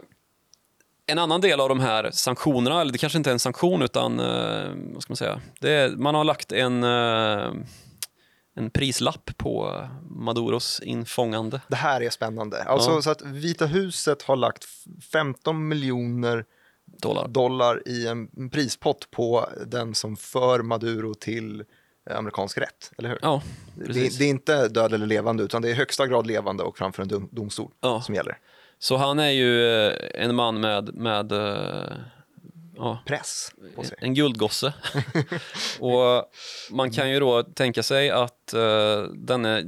[1.06, 4.20] en annan del av de här sanktionerna, eller det kanske inte är en sanktion utan
[4.20, 5.40] eh, vad ska man säga?
[5.60, 7.52] Är, man har lagt en, eh,
[8.56, 11.60] en prislapp på Maduros infångande.
[11.68, 12.62] Det här är spännande.
[12.62, 13.02] Alltså Ja.
[13.02, 16.44] så att Vita huset har lagt f- 15 miljoner
[17.02, 17.28] Dollar.
[17.28, 21.64] dollar i en prispott på den som för Maduro till
[22.10, 23.18] eh, amerikansk rätt, eller hur?
[23.22, 23.42] Ja,
[23.74, 26.78] det, det är inte död eller levande, utan det är i högsta grad levande och
[26.78, 28.00] framför en dom, domstol Ja.
[28.02, 28.38] som gäller.
[28.78, 31.92] Så han är ju eh, en man med, med eh,
[32.76, 33.96] ja, Press på sig.
[34.00, 34.74] en guldgosse.
[35.80, 36.30] och
[36.70, 39.64] man kan ju då tänka sig att uh, denne,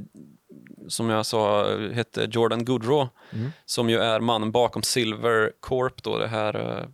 [0.87, 3.51] som jag sa, hette Jordan Goodrow, Mm.
[3.65, 6.85] som ju är mannen bakom Silver Corp, då, det här eh,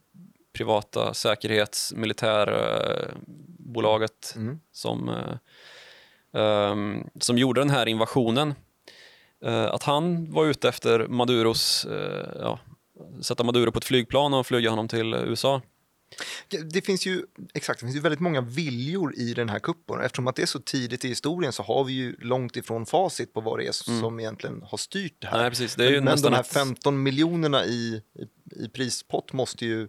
[0.54, 4.60] privata säkerhets militärbolaget Mm.
[4.72, 5.36] som, eh,
[6.42, 8.54] ehm, som gjorde den här invasionen.
[9.72, 11.88] Att han var ute efter Maduros,
[12.40, 12.60] ja,
[13.22, 15.62] sätta Maduro på ett flygplan och flyga honom till USA.
[16.74, 17.24] Det finns ju
[17.54, 20.02] exakt, det finns ju väldigt många viljor i den här kuppen.
[20.02, 23.34] Eftersom att det är så tidigt i historien så har vi ju långt ifrån facit
[23.34, 25.34] på vad det är som egentligen har styrt det här.
[25.34, 25.42] Mm.
[25.44, 25.76] Nej, precis.
[25.76, 28.02] Det är ju Men nästan de här ett- 15 miljonerna i,
[28.56, 29.88] i, i prispott måste ju eh,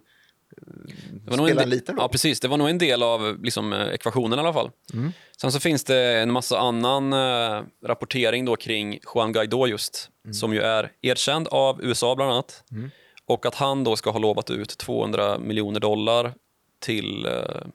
[1.11, 1.81] Det var nog spela en, roll.
[1.97, 2.39] Ja, precis.
[2.39, 4.71] Det var nog en del av liksom, eh, ekvationen i alla fall.
[4.93, 5.11] Mm.
[5.41, 10.53] Sen så finns det en massa annan eh, rapportering då kring Juan Guaidó just, som
[10.53, 12.63] ju är erkänd av USA bland annat.
[12.71, 12.91] Mm.
[13.27, 16.33] Och att han då ska ha lovat ut 200 miljoner dollar
[16.79, 17.67] till eh,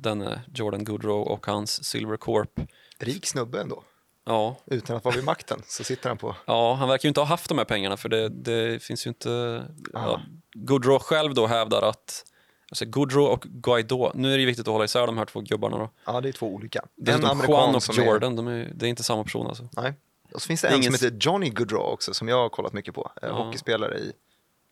[0.00, 2.60] denne Jordan Goodrow och hans Silver Corp.
[2.98, 3.82] Rik snubbe ändå.
[4.24, 6.36] Ja, Utan att vara vid makten så sitter han på...
[6.46, 9.08] ja, han verkar ju inte ha haft de här pengarna för det, det finns ju
[9.08, 9.62] inte...
[9.94, 10.00] Ah.
[10.06, 10.20] Ja,
[10.54, 12.24] Goodrow själv då hävdar att
[12.70, 15.78] Alltså Goodrow och Guaidó, nu är det viktigt att hålla isär de här två gubbarna
[15.78, 15.90] då.
[16.04, 16.84] Ja, det är två olika.
[16.96, 19.68] Dessutom Juan och Jordan, de är, det är inte samma person alltså.
[19.76, 19.94] Nej.
[20.34, 22.36] Och så finns det, Det är en ingen som heter Johnny Goodrow också, som jag
[22.36, 23.12] har kollat mycket på.
[23.22, 23.34] Eh, Ja.
[23.44, 24.12] Hockeyspelare i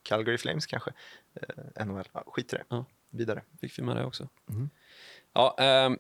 [0.03, 0.93] Calgary Flames kanske.
[1.77, 2.05] Eh, NHL.
[2.13, 2.65] Ja, skit i det.
[2.69, 2.85] Ja.
[3.11, 3.43] Vidare.
[3.61, 4.29] Fick vi med det också.
[4.51, 4.71] Mm.
[5.33, 5.99] Ja, ehm,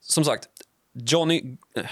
[0.00, 0.48] som sagt,
[0.92, 1.56] Johnny...
[1.74, 1.90] eh,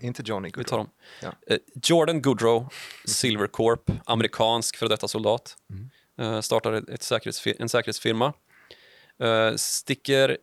[0.00, 0.68] Inte Johnny vi Goodrow.
[0.70, 0.90] tar dem.
[1.22, 1.32] Ja.
[1.46, 2.68] Eh, Jordan Goodrow,
[3.04, 5.56] Silver Corp, amerikansk för detta soldat.
[5.70, 5.90] Mm.
[6.18, 8.32] Eh, startar ett, ett säkerhetsfi- en säkerhetsfirma.
[9.18, 10.38] Eh, sticker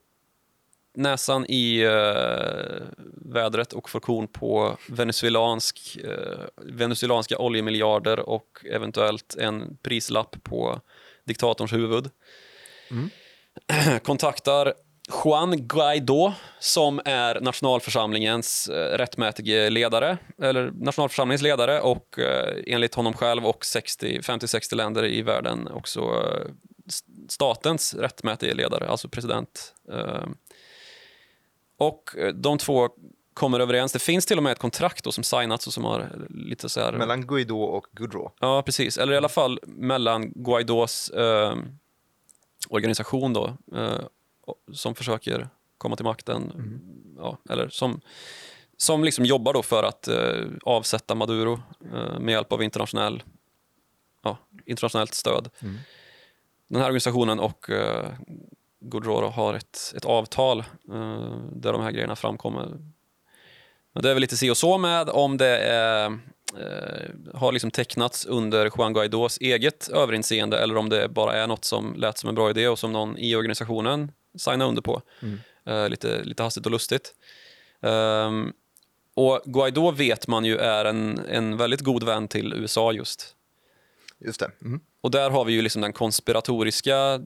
[0.93, 9.77] näsan i eh, vädret och får korn på venezuelansk, eh, venezuelanska oljemiljarder och eventuellt en
[9.83, 10.81] prislapp på
[11.25, 12.09] diktatorns huvud.
[12.91, 13.09] Mm.
[14.03, 14.73] Kontaktar
[15.23, 23.13] Juan Guaidó som är nationalförsamlingens eh, rättmätige ledare, eller nationalförsamlingens ledare och eh, enligt honom
[23.13, 26.51] själv och 60 50-60 länder i världen också eh,
[27.29, 29.73] statens rättmätige ledare, alltså president.
[31.81, 32.89] Eh, och eh, de två
[33.33, 33.91] kommer överens.
[33.91, 36.79] Det finns till och med ett kontrakt då som signats och som har lite så
[36.79, 36.91] här...
[36.91, 38.31] Mellan Guaido och Goudreau.
[38.39, 38.97] Ja, precis.
[38.97, 41.55] Eller i alla fall mellan Guaidos eh,
[42.69, 44.01] organisation då, eh,
[44.73, 46.81] som försöker komma till makten, mm.
[47.17, 48.01] ja, eller som,
[48.77, 51.59] som liksom jobbar då för att eh, avsätta Maduro
[51.93, 53.23] eh, med hjälp av internationell,
[54.23, 55.49] ja, internationellt stöd.
[55.59, 55.77] Mm.
[56.67, 57.69] Den här organisationen och
[58.81, 62.67] Goudreau har ett, ett avtal eh, där de här grejerna framkommer.
[63.93, 66.05] Men det är väl lite si och så med om det är,
[66.57, 71.65] eh, har liksom tecknats under Juan Guaidos eget överinseende eller om det bara är något
[71.65, 75.01] som lät som en bra idé och som någon i organisationen signade under på.
[75.21, 75.39] Mm.
[75.65, 77.13] Eh, lite, lite hastigt och lustigt.
[77.79, 78.53] Um,
[79.13, 83.35] och Guaido vet man ju är en, en väldigt god vän till USA just.
[84.25, 84.51] Just det.
[84.61, 84.79] Mm.
[85.01, 87.17] Och där har vi ju liksom den konspiratoriska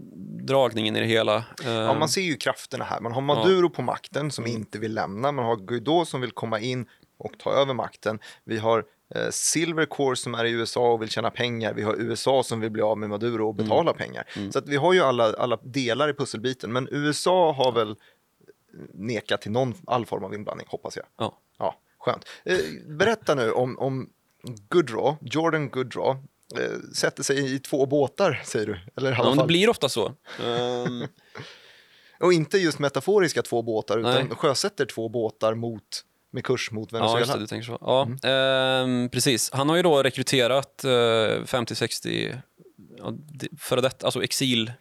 [0.48, 1.46] dragningen i det hela.
[1.64, 3.00] Ja, man ser ju krafterna här.
[3.02, 3.70] Man har Maduro ja.
[3.70, 4.58] på makten som mm.
[4.58, 5.32] inte vill lämna.
[5.32, 6.86] Man har Guaido som vill komma in
[7.18, 8.20] och ta över makten.
[8.44, 11.74] Vi har eh, Silvercore som är i USA och vill tjäna pengar.
[11.74, 13.98] Vi har USA som vill bli av med Maduro och betala mm.
[13.98, 14.24] pengar.
[14.36, 14.52] Mm.
[14.52, 16.74] Så att vi har ju alla, alla delar i pusselbiten.
[16.74, 17.96] Men USA har väl
[18.94, 21.06] nekat till någon all form av inblandning, hoppas jag.
[21.18, 21.38] Ja.
[21.58, 22.26] ja skönt.
[22.44, 24.10] Eh, berätta nu om, om
[24.70, 26.18] Goodrow, Jordan Goodrow,
[26.58, 28.80] eh, sätter sig i två båtar, säger du?
[28.98, 30.14] Eller ja, det blir ofta så.
[30.44, 31.08] Um...
[32.20, 34.28] och inte just metaforiska två båtar, utan Nej.
[34.30, 36.04] sjösätter två båtar mot
[36.36, 37.16] med kurs mot Venezuela.
[37.16, 37.78] Ja, just det, du tänker så.
[37.82, 39.04] Ja, mm.
[39.04, 39.50] eh, precis.
[39.54, 42.40] Han har ju då rekryterat eh, 50-60
[42.98, 43.14] ja,
[43.60, 44.72] före detta, alltså exil,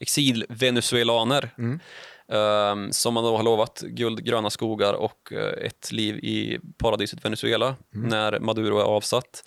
[0.00, 1.80] exil venezuelaner mm.
[2.28, 7.24] eh, som man då har lovat guld, gröna skogar och eh, ett liv i paradiset
[7.24, 8.08] Venezuela mm.
[8.08, 9.44] när Maduro är avsatt.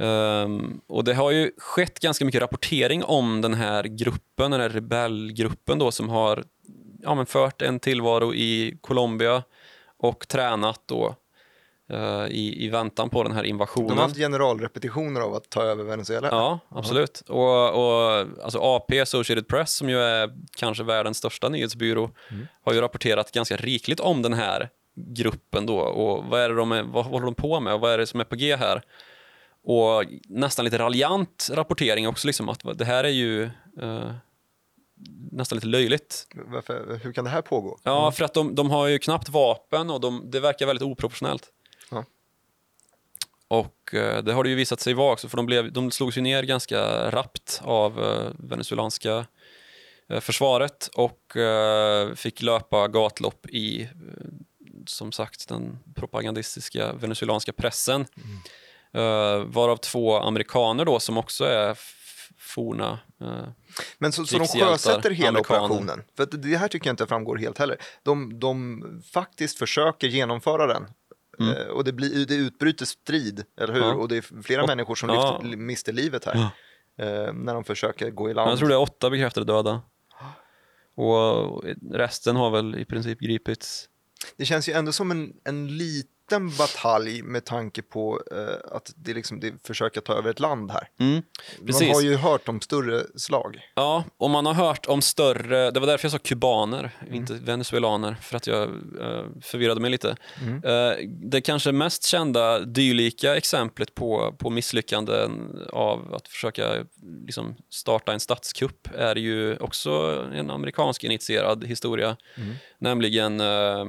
[0.00, 4.68] Um, och det har ju skett ganska mycket rapportering om den här gruppen, den här
[4.68, 6.44] rebellgruppen då som har
[7.02, 9.42] ja, men fört en tillvaro i Colombia
[9.96, 11.14] och tränat då
[11.92, 13.88] uh, i, i väntan på den här invasionen.
[13.88, 16.28] De har haft generalrepetitioner av att ta över Venezuela?
[16.30, 17.22] Ja, absolut.
[17.26, 17.30] -huh.
[17.30, 22.46] Och, och alltså AP, Associated Press, som ju är kanske världens största nyhetsbyrå, mm.
[22.64, 26.72] har ju rapporterat ganska rikligt om den här gruppen då och vad är det de
[26.72, 28.82] är, vad håller de på med och vad är det som är på G här?
[29.62, 33.44] Och nästan lite raljant rapportering också, liksom, att det här är ju
[33.80, 34.12] eh,
[35.32, 36.26] nästan lite löjligt.
[36.34, 37.78] Varför, hur kan det här pågå?
[37.82, 38.12] Ja, mm.
[38.12, 41.52] för att de, de har ju knappt vapen och de, det verkar väldigt oproportionellt.
[41.90, 42.04] Ja.
[43.48, 46.18] Och eh, det har det ju visat sig vara också, för de, blev, de slogs
[46.18, 49.26] ju ner ganska rappt av eh, venezuelanska
[50.08, 53.88] eh, försvaret och eh, fick löpa gatlopp i, eh,
[54.86, 58.06] som sagt, den propagandistiska venezuelanska pressen.
[58.16, 58.38] Mm.
[58.96, 61.78] Uh, varav två amerikaner då som också är
[62.38, 63.48] forna uh,
[63.98, 65.64] Men så, så de sjösätter hela amerikaner.
[65.64, 66.02] operationen?
[66.16, 67.76] För det här tycker jag inte framgår helt heller.
[68.02, 70.86] De, de faktiskt försöker genomföra den.
[71.40, 71.56] Mm.
[71.56, 73.80] Uh, och det, blir, det utbryter strid, eller hur?
[73.80, 73.94] Ja.
[73.94, 75.40] Och det är flera och, människor som ja.
[75.42, 76.34] lyfter, mister livet här.
[76.34, 76.50] Ja.
[77.32, 78.50] när de försöker gå i land.
[78.50, 79.82] Jag tror det är åtta bekräftade döda.
[80.94, 83.88] Och resten har väl i princip gripits.
[84.36, 88.92] Det känns ju ändå som en, en liten liten batalj med tanke på eh, att
[88.96, 90.88] det, liksom, det försöker ta över ett land här.
[91.00, 91.22] Mm,
[91.60, 93.60] man har ju hört om större slag.
[93.74, 97.14] Ja, och man har hört om större, det var därför jag sa kubaner, mm.
[97.14, 100.16] inte venezuelaner, för att jag eh, förvirrade mig lite.
[100.42, 100.64] Mm.
[100.64, 100.96] Eh,
[101.30, 106.84] det kanske mest kända dylika exemplet på, på misslyckanden av att försöka
[107.26, 109.90] liksom, starta en statskupp är ju också
[110.34, 112.54] en amerikansk initierad historia, mm.
[112.78, 113.84] nämligen eh,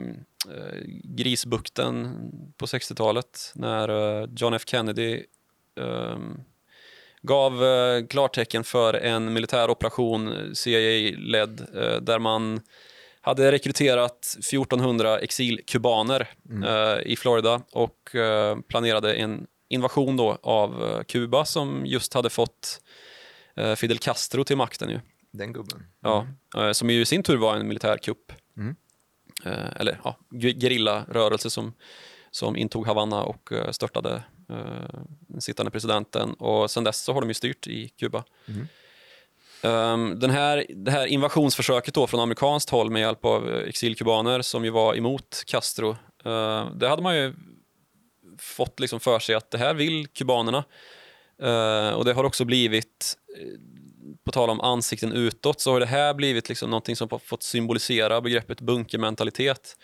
[1.03, 2.17] Grisbukten
[2.57, 5.23] på 60-talet när eh, John F Kennedy
[5.79, 6.17] eh,
[7.21, 12.61] gav eh, klartecken för en militär operation, CIA-ledd, eh, där man
[13.21, 16.63] hade rekryterat 1400 exilkubaner mm.
[16.63, 18.15] Eh, i Florida och
[18.67, 22.81] planerade en invasion då av Kuba som just hade fått
[23.75, 24.89] Fidel Castro till makten.
[24.89, 24.99] Ju.
[25.31, 25.85] Den gubben.
[26.01, 26.27] Ja,
[26.73, 28.31] som ju i sin tur var en militärkupp.
[28.57, 28.75] Mm.
[29.45, 31.73] Eh, eller ja, gerillarörelse som,
[32.31, 36.33] som intog Havanna och eh, störtade eh, den sittande presidenten.
[36.33, 38.23] Och sen dess så har de ju styrt i Kuba.
[38.47, 38.67] Mm.
[39.63, 44.65] Um, den här, det här invasionsförsöket då från amerikanskt håll med hjälp av exilkubaner som
[44.65, 45.89] ju var emot Castro,
[46.25, 47.33] uh, det hade man ju
[48.39, 50.63] fått liksom för sig att det här vill kubanerna.
[51.43, 53.17] Uh, och det har också blivit
[54.25, 58.21] på tal om ansikten utåt så har det här blivit liksom någonting som fått symbolisera
[58.21, 59.77] begreppet bunkermentalitet.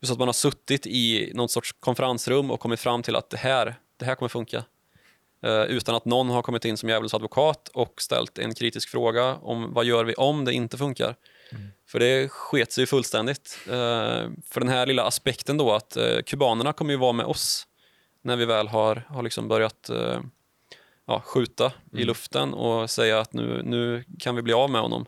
[0.00, 3.36] Just att man har suttit i någon sorts konferensrum och kommit fram till att det
[3.36, 4.64] här, det här kommer funka.
[5.46, 9.36] Uh, utan att någon har kommit in som djävulens advokat och ställt en kritisk fråga
[9.36, 11.16] om vad gör vi om det inte funkar.
[11.52, 11.68] Mm.
[11.88, 13.58] För det sket sig fullständigt.
[13.66, 17.66] Eh, för den här lilla aspekten då att eh, kubanerna kommer ju vara med oss
[18.22, 20.20] när vi väl har, har liksom börjat eh,
[21.06, 22.02] ja, skjuta mm.
[22.02, 25.06] i luften och säga att nu, nu kan vi bli av med honom.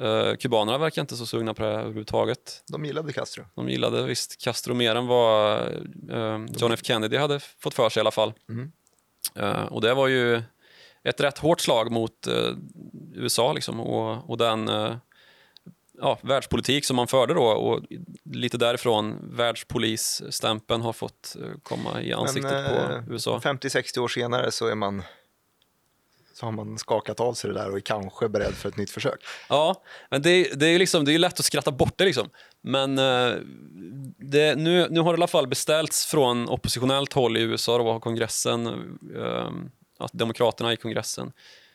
[0.00, 2.64] Uh, kubanerna verkar inte så sugna på det överhuvudtaget.
[2.72, 3.44] De gillade Castro.
[3.54, 5.60] De gillade visst Castro mer än vad
[6.10, 8.32] uh, John F Kennedy hade fått för sig i alla fall.
[8.48, 8.72] Mm.
[9.38, 10.42] Uh, och det var ju
[11.04, 12.28] ett rätt hårt slag mot
[13.14, 14.68] USA liksom, och, och den
[16.00, 17.82] ja, världspolitik som man förde då och
[18.24, 23.40] lite därifrån världspolisstämpeln har fått komma i ansiktet Men, på USA.
[23.44, 25.02] 50-60 år senare så är man
[26.40, 28.90] så har man skakat av sig det där och är kanske beredd för ett nytt
[28.90, 29.24] försök.
[29.48, 32.04] Ja, men det, det är, liksom, det är lätt att skratta bort det.
[32.04, 32.30] Liksom.
[32.60, 33.32] Men eh,
[34.18, 38.00] det, nu, nu har det i alla fall beställts från oppositionellt håll i USA har
[38.00, 38.66] kongressen,
[39.16, 39.50] eh,
[39.98, 41.32] att demokraterna i kongressen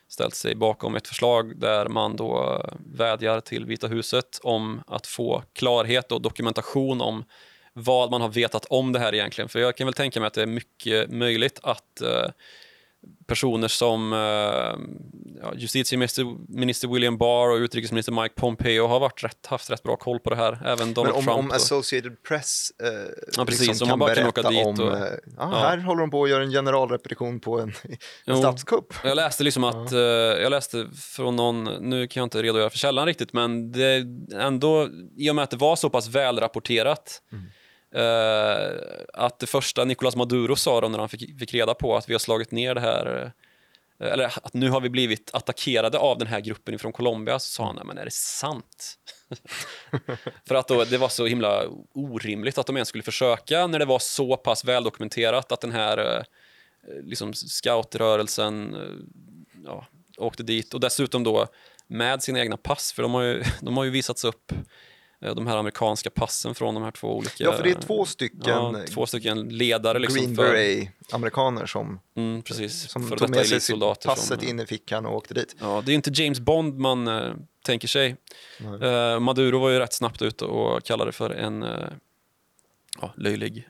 [0.07, 5.43] ställt sig bakom ett förslag där man då vädjar till Vita huset om att få
[5.53, 7.25] klarhet och dokumentation om
[7.73, 9.49] vad man har vetat om det här egentligen.
[9.49, 12.29] För jag kan väl tänka mig att det är mycket möjligt att eh,
[13.27, 14.19] personer som uh,
[15.41, 20.19] ja, justitieminister William Barr och utrikesminister Mike Pompeo har varit rätt, haft rätt bra koll
[20.19, 20.61] på det här.
[20.65, 21.39] Även Donald Men om, Trump.
[21.39, 22.89] Om Associated Press uh,
[23.37, 25.03] ja, precis, liksom kan bara kan åka dit om, och, uh,
[25.37, 27.73] ja, här håller de på att göra en generalrepetition på en,
[28.25, 28.93] en statskupp.
[29.03, 32.77] Jag läste liksom att, uh, jag läste från någon, nu kan jag inte redogöra för
[32.77, 37.45] källan riktigt, men det ändå, i och med att det var så pass välrapporterat mm
[37.95, 38.79] Uh,
[39.13, 42.13] att det första Nicolas Maduro sa då när han fick, fick reda på att vi
[42.13, 43.29] har slagit ner det här uh,
[44.09, 47.65] eller att nu har vi blivit attackerade av den här gruppen från Colombia, så sa
[47.65, 48.95] han, men är det sant?
[50.47, 53.85] För att då, det var så himla orimligt att de ens skulle försöka när det
[53.85, 56.23] var så pass väldokumenterat att den här uh,
[57.03, 58.75] liksom scoutrörelsen
[59.65, 59.87] ja,
[60.17, 61.47] åkte dit och dessutom då
[61.87, 64.61] med sina egna pass, för de har ju, de har ju visats upp Eh,
[65.33, 67.43] de här amerikanska passen från de här två olika...
[67.43, 69.99] Ja, för det är två stycken, ja, två stycken ledare.
[69.99, 75.05] Liksom Green Beret-amerikaner som, mm, precis, som tog med sig passet som, in i fickan
[75.05, 75.55] och åkte dit.
[75.59, 78.15] Ja, det är inte James Bond man uh, tänker sig.
[78.61, 81.87] Uh, Maduro var ju rätt snabbt ute och kallade det för en uh,
[83.01, 83.67] ja, löjlig,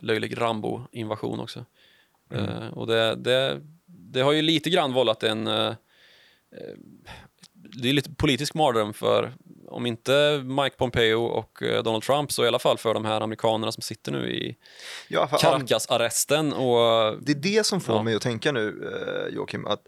[0.00, 1.64] löjlig Rambo-invasion också.
[2.32, 2.72] Mm.
[2.72, 5.48] och det, det, det har ju lite grann vållat en
[7.52, 9.32] det är lite politisk mardröm för
[9.70, 13.20] om inte Mike Pompeo och eh, Donald Trump så i alla fall för de här
[13.20, 14.56] amerikanerna som sitter nu i
[15.08, 16.50] ja, Caracas-arresten.
[17.20, 18.02] Det är det som får ja.
[18.02, 19.82] mig att tänka nu, eh, Joakim, att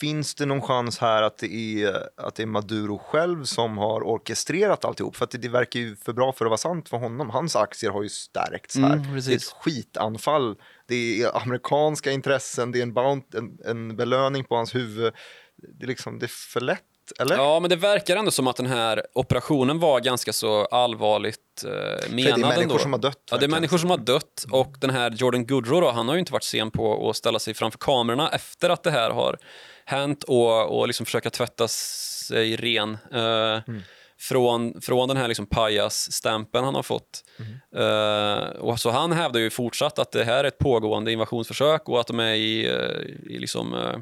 [0.00, 4.00] finns det någon chans här att det, är, att det är Maduro själv som har
[4.00, 5.16] orkestrerat alltihop?
[5.16, 7.30] För att det, det verkar ju för bra för att vara sant för honom.
[7.30, 8.96] Hans aktier har ju stärkts här.
[8.96, 10.56] Mm, det är ett skitanfall.
[10.86, 15.12] Det är amerikanska intressen, det är en, bound, en, en belöning på hans huvud.
[15.56, 16.84] Det är, liksom, det är för lätt
[17.18, 17.36] eller?
[17.36, 21.70] Ja, men det verkar ändå som att den här operationen var ganska så allvarligt eh,
[21.70, 22.00] menad.
[22.08, 22.78] För det är människor ändå.
[22.78, 23.22] som har dött.
[23.30, 26.14] Ja, det är människor som har dött och den här Jordan Goodrow då, han har
[26.14, 29.38] ju inte varit sen på att ställa sig framför kamerorna efter att det här har
[29.84, 32.98] hänt och, och liksom försöka tvätta sig ren.
[33.12, 33.82] Eh, mm.
[34.22, 37.24] Från, från den här liksom pajas-stämpeln han har fått.
[37.38, 37.84] Mm.
[37.84, 42.00] Uh, och så han hävdar ju fortsatt att det här är ett pågående invasionsförsök och
[42.00, 43.96] att de är i, uh, i liksom, uh,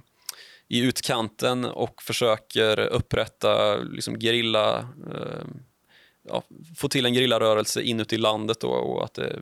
[0.69, 4.79] i utkanten och försöker upprätta liksom gerilla,
[5.15, 5.45] eh,
[6.29, 6.43] ja,
[6.77, 9.39] få till en gerillarörelse inuti landet då, och att det,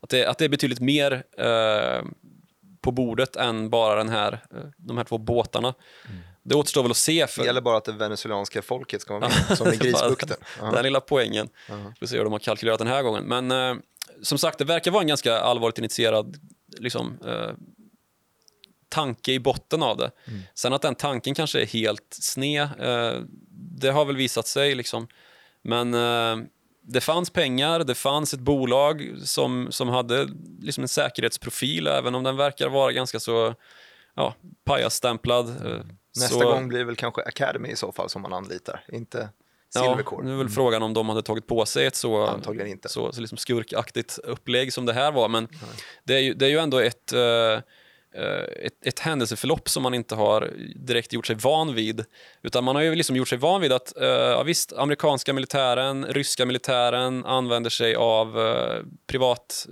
[0.00, 2.04] att, det, att det är betydligt mer eh,
[2.80, 5.74] på bordet än bara den här, eh, de här två båtarna.
[6.08, 6.20] Mm.
[6.42, 7.26] Det återstår väl att se.
[7.26, 7.42] För...
[7.42, 10.36] Det gäller bara att det venezuelanska folket ska vara med, som i Grisbukten.
[10.60, 11.48] den lilla poängen.
[11.68, 13.24] Vi får se hur de har kalkylerat den här gången.
[13.24, 13.74] Men eh,
[14.22, 16.36] som sagt, det verkar vara en ganska allvarligt initierad
[16.78, 17.50] liksom, eh,
[18.88, 20.10] tanke i botten av det.
[20.26, 20.40] Mm.
[20.54, 23.22] Sen att den tanken kanske är helt sned, eh,
[23.80, 24.74] det har väl visat sig.
[24.74, 25.08] Liksom.
[25.62, 26.46] Men eh,
[26.82, 30.28] det fanns pengar, det fanns ett bolag som, som hade
[30.60, 33.54] liksom en säkerhetsprofil, även om den verkar vara ganska så
[34.14, 34.34] ja,
[34.64, 35.48] pajasstämplad.
[35.48, 35.80] Eh,
[36.16, 36.50] Nästa så...
[36.50, 39.28] gång blir väl kanske Academy i så fall som man anlitar, inte
[39.70, 40.22] Silvercore.
[40.22, 40.52] Ja, nu är väl mm.
[40.52, 42.40] frågan om de hade tagit på sig ett så,
[42.86, 45.48] så, så liksom skurkaktigt upplägg som det här var, men
[46.04, 47.60] det är, ju, det är ju ändå ett Eh,
[48.62, 52.04] ett, ett händelseförlopp som man inte har direkt gjort sig van vid.
[52.42, 56.06] Utan man har ju liksom gjort sig van vid att uh, ja, visst, amerikanska militären,
[56.06, 59.66] ryska militären använder sig av uh, privat,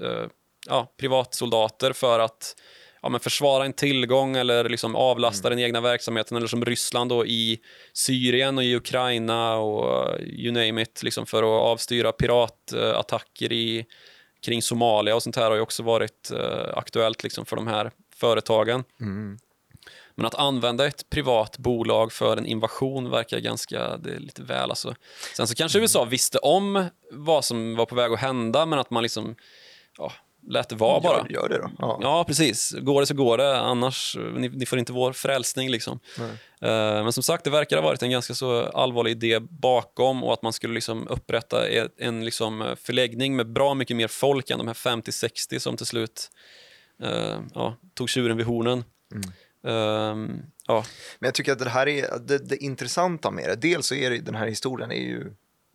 [0.69, 2.57] ja, privatsoldater för att
[3.03, 5.57] ja, men försvara en tillgång eller liksom avlasta mm.
[5.57, 6.37] den egna verksamheten.
[6.37, 7.61] Eller som Ryssland då, i
[7.93, 13.87] Syrien och i Ukraina och you name it, liksom för att avstyra piratattacker i
[14.47, 16.33] kring Somalia och sånt här har ju också varit
[16.75, 18.85] aktuellt liksom för de här företagen.
[19.01, 19.39] Mm.
[20.15, 24.71] Men att använda ett privat bolag för en invasion verkar ganska, det är lite väl
[24.71, 24.95] alltså.
[25.37, 28.91] Sen så kanske USA visste om vad som var på väg att hända, men att
[28.91, 29.37] man liksom,
[29.99, 30.13] ja,
[30.49, 31.17] lät det vara bara.
[31.17, 31.71] Gör, gör det då.
[31.79, 31.99] Ja.
[32.03, 32.75] Ja, precis.
[32.81, 35.71] Går det så går det, annars ni, ni får inte vår frälsning.
[35.71, 36.01] Liksom.
[36.19, 40.33] Eh, men som sagt, det verkar ha varit en ganska så allvarlig idé bakom och
[40.33, 44.59] att man skulle liksom upprätta e- en liksom förläggning med bra mycket mer folk än
[44.59, 46.31] de här 50-60 som till slut
[47.55, 48.85] ja, tog tjuren vid hornen.
[49.65, 50.85] Ehm, ja,
[51.19, 53.57] Men jag tycker att det här är det, det intressanta med det.
[53.57, 55.33] Dels så är det, den här historien är ju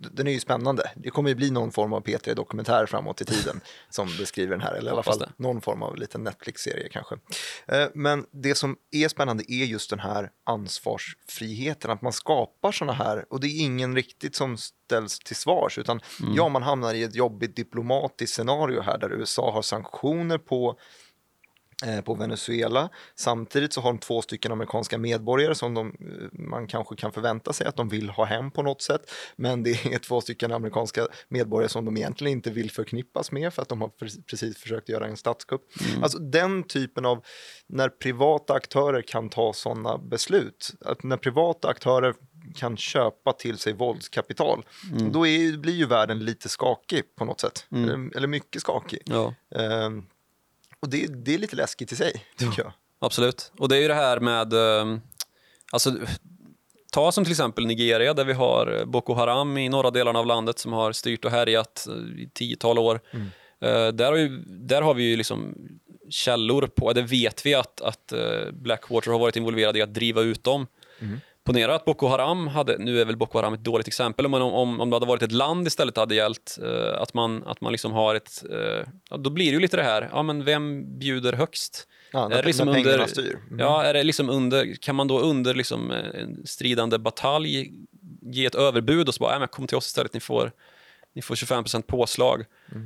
[0.09, 0.91] den är ju spännande.
[0.95, 4.73] Det kommer ju bli någon form av P3-dokumentär framåt i tiden som beskriver den här,
[4.73, 7.15] eller i alla fall någon form av liten Netflix-serie kanske.
[7.67, 12.93] Eh, Men det som är spännande är just den här ansvarsfriheten, att man skapar sådana
[12.93, 16.01] här, och det är ingen riktigt som ställs till svars, utan
[16.35, 20.75] ja, man hamnar i ett jobbigt diplomatiskt scenario här där USA har sanktioner på eh,
[22.01, 22.89] på Venezuela.
[23.15, 27.53] Samtidigt så har de två stycken amerikanska medborgare som de, eh, man kanske kan förvänta
[27.53, 29.11] sig att de vill ha hem på något sätt.
[29.35, 33.61] Men det är två stycken amerikanska medborgare som de egentligen inte vill förknippas med för
[33.61, 35.61] att de har pre- precis försökt göra en statskupp.
[36.01, 37.23] Alltså den typen av,
[37.67, 42.13] när privata aktörer kan ta sådana beslut, att när privata aktörer
[42.55, 44.65] kan köpa till sig våldskapital,
[45.11, 47.65] då är, blir ju världen lite skakig på något sätt.
[47.83, 48.99] Eller, eller mycket skakig.
[49.05, 49.33] ja.
[49.55, 50.05] Ehm,
[50.81, 52.73] och det, det är lite läskigt i sig, tycker jag.
[52.99, 53.51] Absolut.
[53.57, 54.53] Och det är ju det här med...
[54.53, 54.97] eh,
[55.73, 55.93] Alltså,
[56.91, 60.59] ta som till exempel Nigeria där vi har Boko Haram i norra delarna av landet
[60.59, 62.99] som har styrt och härjat eh, i tiotal år.
[63.61, 65.55] Eh, där, har ju, där har vi ju liksom
[66.09, 68.13] källor på, det vet vi att, att
[68.51, 70.67] Blackwater har varit involverad i att driva ut dem.
[71.43, 74.53] Ponera att Boko Haram hade, nu är väl Boko Haram ett dåligt exempel, men om,
[74.53, 77.71] om, om det hade varit ett land istället hade gällt eh, att man, att man
[77.71, 81.33] liksom har ett, eh, då blir det ju lite det här, ja men vem bjuder
[81.33, 81.87] högst?
[82.13, 83.35] Ja, Är det liksom under- styr.
[83.47, 83.59] Mm.
[83.59, 87.71] Ja, är det liksom under, kan man då under liksom eh, en stridande batalj
[88.21, 90.51] ge ett överbud och så bara, "Nej, men kom till oss istället, ni får,
[91.15, 92.41] ni får 25% påslag.
[92.41, 92.77] Eh,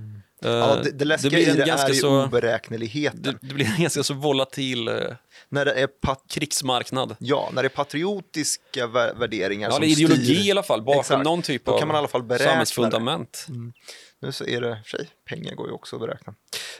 [0.41, 3.21] Ja, det, det läskiga blir i en det ganska är ju så, oberäkneligheten.
[3.21, 4.93] det, det blir en ganska så volatil eh,
[5.49, 7.15] När det är pat krigsmarknad.
[7.19, 10.47] ja, när det är patriotiska vä- värderingar Ja, som det är ideologi styr.
[10.47, 11.23] i alla fall, bakom Exakt.
[11.23, 12.51] någon typ Då av kan man i alla fall beräkna det.
[12.51, 13.47] samhällsfundament.
[14.26, 16.34] Nu så är det, för sig, pengar går ju också att beräkna.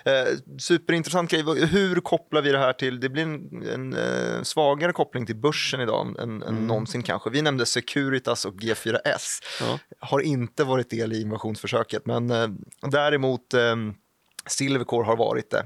[0.06, 4.92] Eh, superintressant grej, hur kopplar vi det här till, det blir en, en eh, svagare
[4.92, 7.30] koppling till börsen idag än, än någonsin kanske.
[7.30, 9.80] Vi nämnde Securitas och G4S, Ja.
[10.00, 12.48] har inte varit del i invasionsförsöket, men eh,
[12.82, 13.76] däremot eh,
[14.48, 15.66] Silvercore har varit det.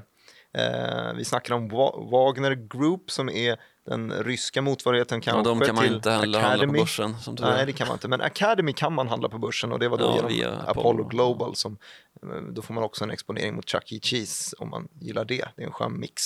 [0.54, 3.56] Eh, vi snackar om Wa- Wagner Group som är
[3.86, 7.18] den ryska motsvarigheten Ja, kanske de kan man till inte heller handla på börsen.
[7.18, 7.36] Som.
[7.40, 8.08] Nej, det kan man inte.
[8.08, 10.70] Men Academy kan man handla på börsen och det var då Ja, genom via Apollo,
[10.70, 11.04] Apollo.
[11.08, 11.56] Global.
[11.56, 11.78] Som,
[12.22, 14.00] eh, då får man också en exponering mot Chuck E.
[14.02, 15.48] Cheese om man gillar det.
[15.56, 16.22] Det är en skön mix.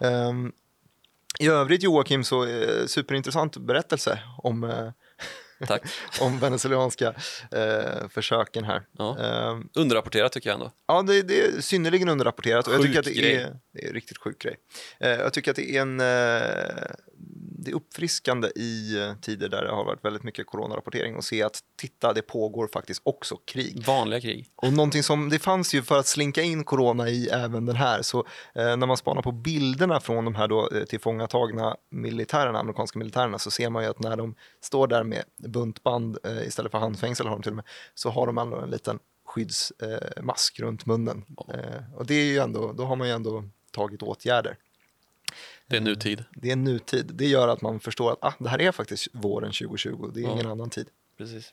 [0.00, 0.52] Ehm,
[1.38, 4.88] I övrigt Joakim, så eh, superintressant berättelse om, eh,
[5.66, 5.82] Tack.
[6.20, 7.14] om venezuelanska
[7.50, 8.82] eh, försöken här.
[8.98, 9.18] Ja.
[9.18, 10.72] Ehm, Underrapporterat tycker jag ändå.
[10.88, 13.94] Ja, det, det är synnerligen underrapporterat och jag tycker att det är, det är en
[13.94, 14.56] riktigt sjuk grej.
[15.00, 16.94] Eh, jag tycker att det är en eh,
[17.64, 21.42] det är uppfriskande i eh, tider där det har varit väldigt mycket coronarapportering och se
[21.42, 23.86] att titta, det pågår faktiskt också krig.
[23.86, 24.46] Vanliga krig.
[24.56, 28.02] Och någonting som, det fanns ju för att slinka in corona i även den här,
[28.02, 28.18] så
[28.54, 33.38] eh, när man spanar på bilderna från de här då eh, tillfångatagna militärerna, amerikanska militärerna,
[33.38, 37.26] så ser man ju att när de står där med buntband eh, istället för handfängsel
[37.26, 37.64] har de till och med,
[37.94, 41.24] så har de ändå en liten skyddsmask eh, runt munnen.
[41.96, 44.56] Och det är ju ändå, då har man ju ändå tagit åtgärder.
[45.72, 46.24] Det är nutid.
[46.34, 47.10] Det är nutid.
[47.14, 50.24] Det gör att man förstår att ah, det här är faktiskt våren 2020, det är
[50.24, 50.30] Ja.
[50.32, 50.86] ingen annan tid.
[51.18, 51.52] Precis.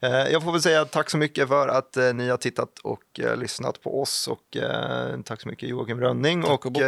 [0.00, 3.20] Eh, Jag får väl säga tack så mycket för att eh, ni har tittat och
[3.20, 4.56] eh, lyssnat på oss och
[5.24, 6.82] tack så mycket Joakim Rönning Tack och, och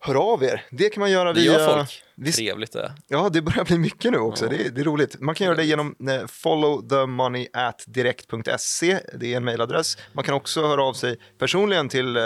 [0.00, 0.64] hör av er.
[0.70, 1.52] Det kan man göra Det via...
[1.52, 2.02] gör folk.
[2.34, 4.44] Trevligt det ja, det börjar bli mycket nu också.
[4.44, 4.50] Ja.
[4.50, 5.20] Det, är, det är roligt.
[5.20, 8.98] Man kan göra det genom eh, followthemoney@direkt.se.
[9.20, 9.96] Det är en mejladress.
[10.12, 12.22] Man kan också höra av sig personligen till, eh,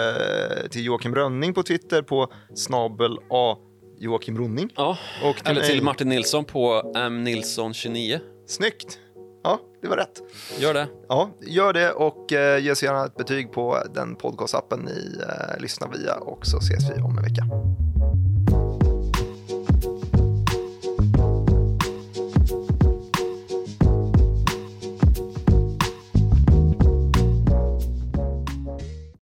[0.69, 3.57] till Joakim Rönning på Twitter på snabel A
[3.99, 4.69] Joakim Ronning.
[4.75, 4.97] Ja.
[5.23, 8.19] Och till Eller till Martin Nilsson på mnilsson29.
[8.47, 8.99] Snyggt!
[9.83, 10.21] Det var rätt.
[10.57, 10.87] Gör det.
[11.07, 15.61] Ja, gör det och eh, ge oss gärna ett betyg på den podcastappen ni eh,
[15.61, 17.43] lyssnar via och så ses vi om en vecka.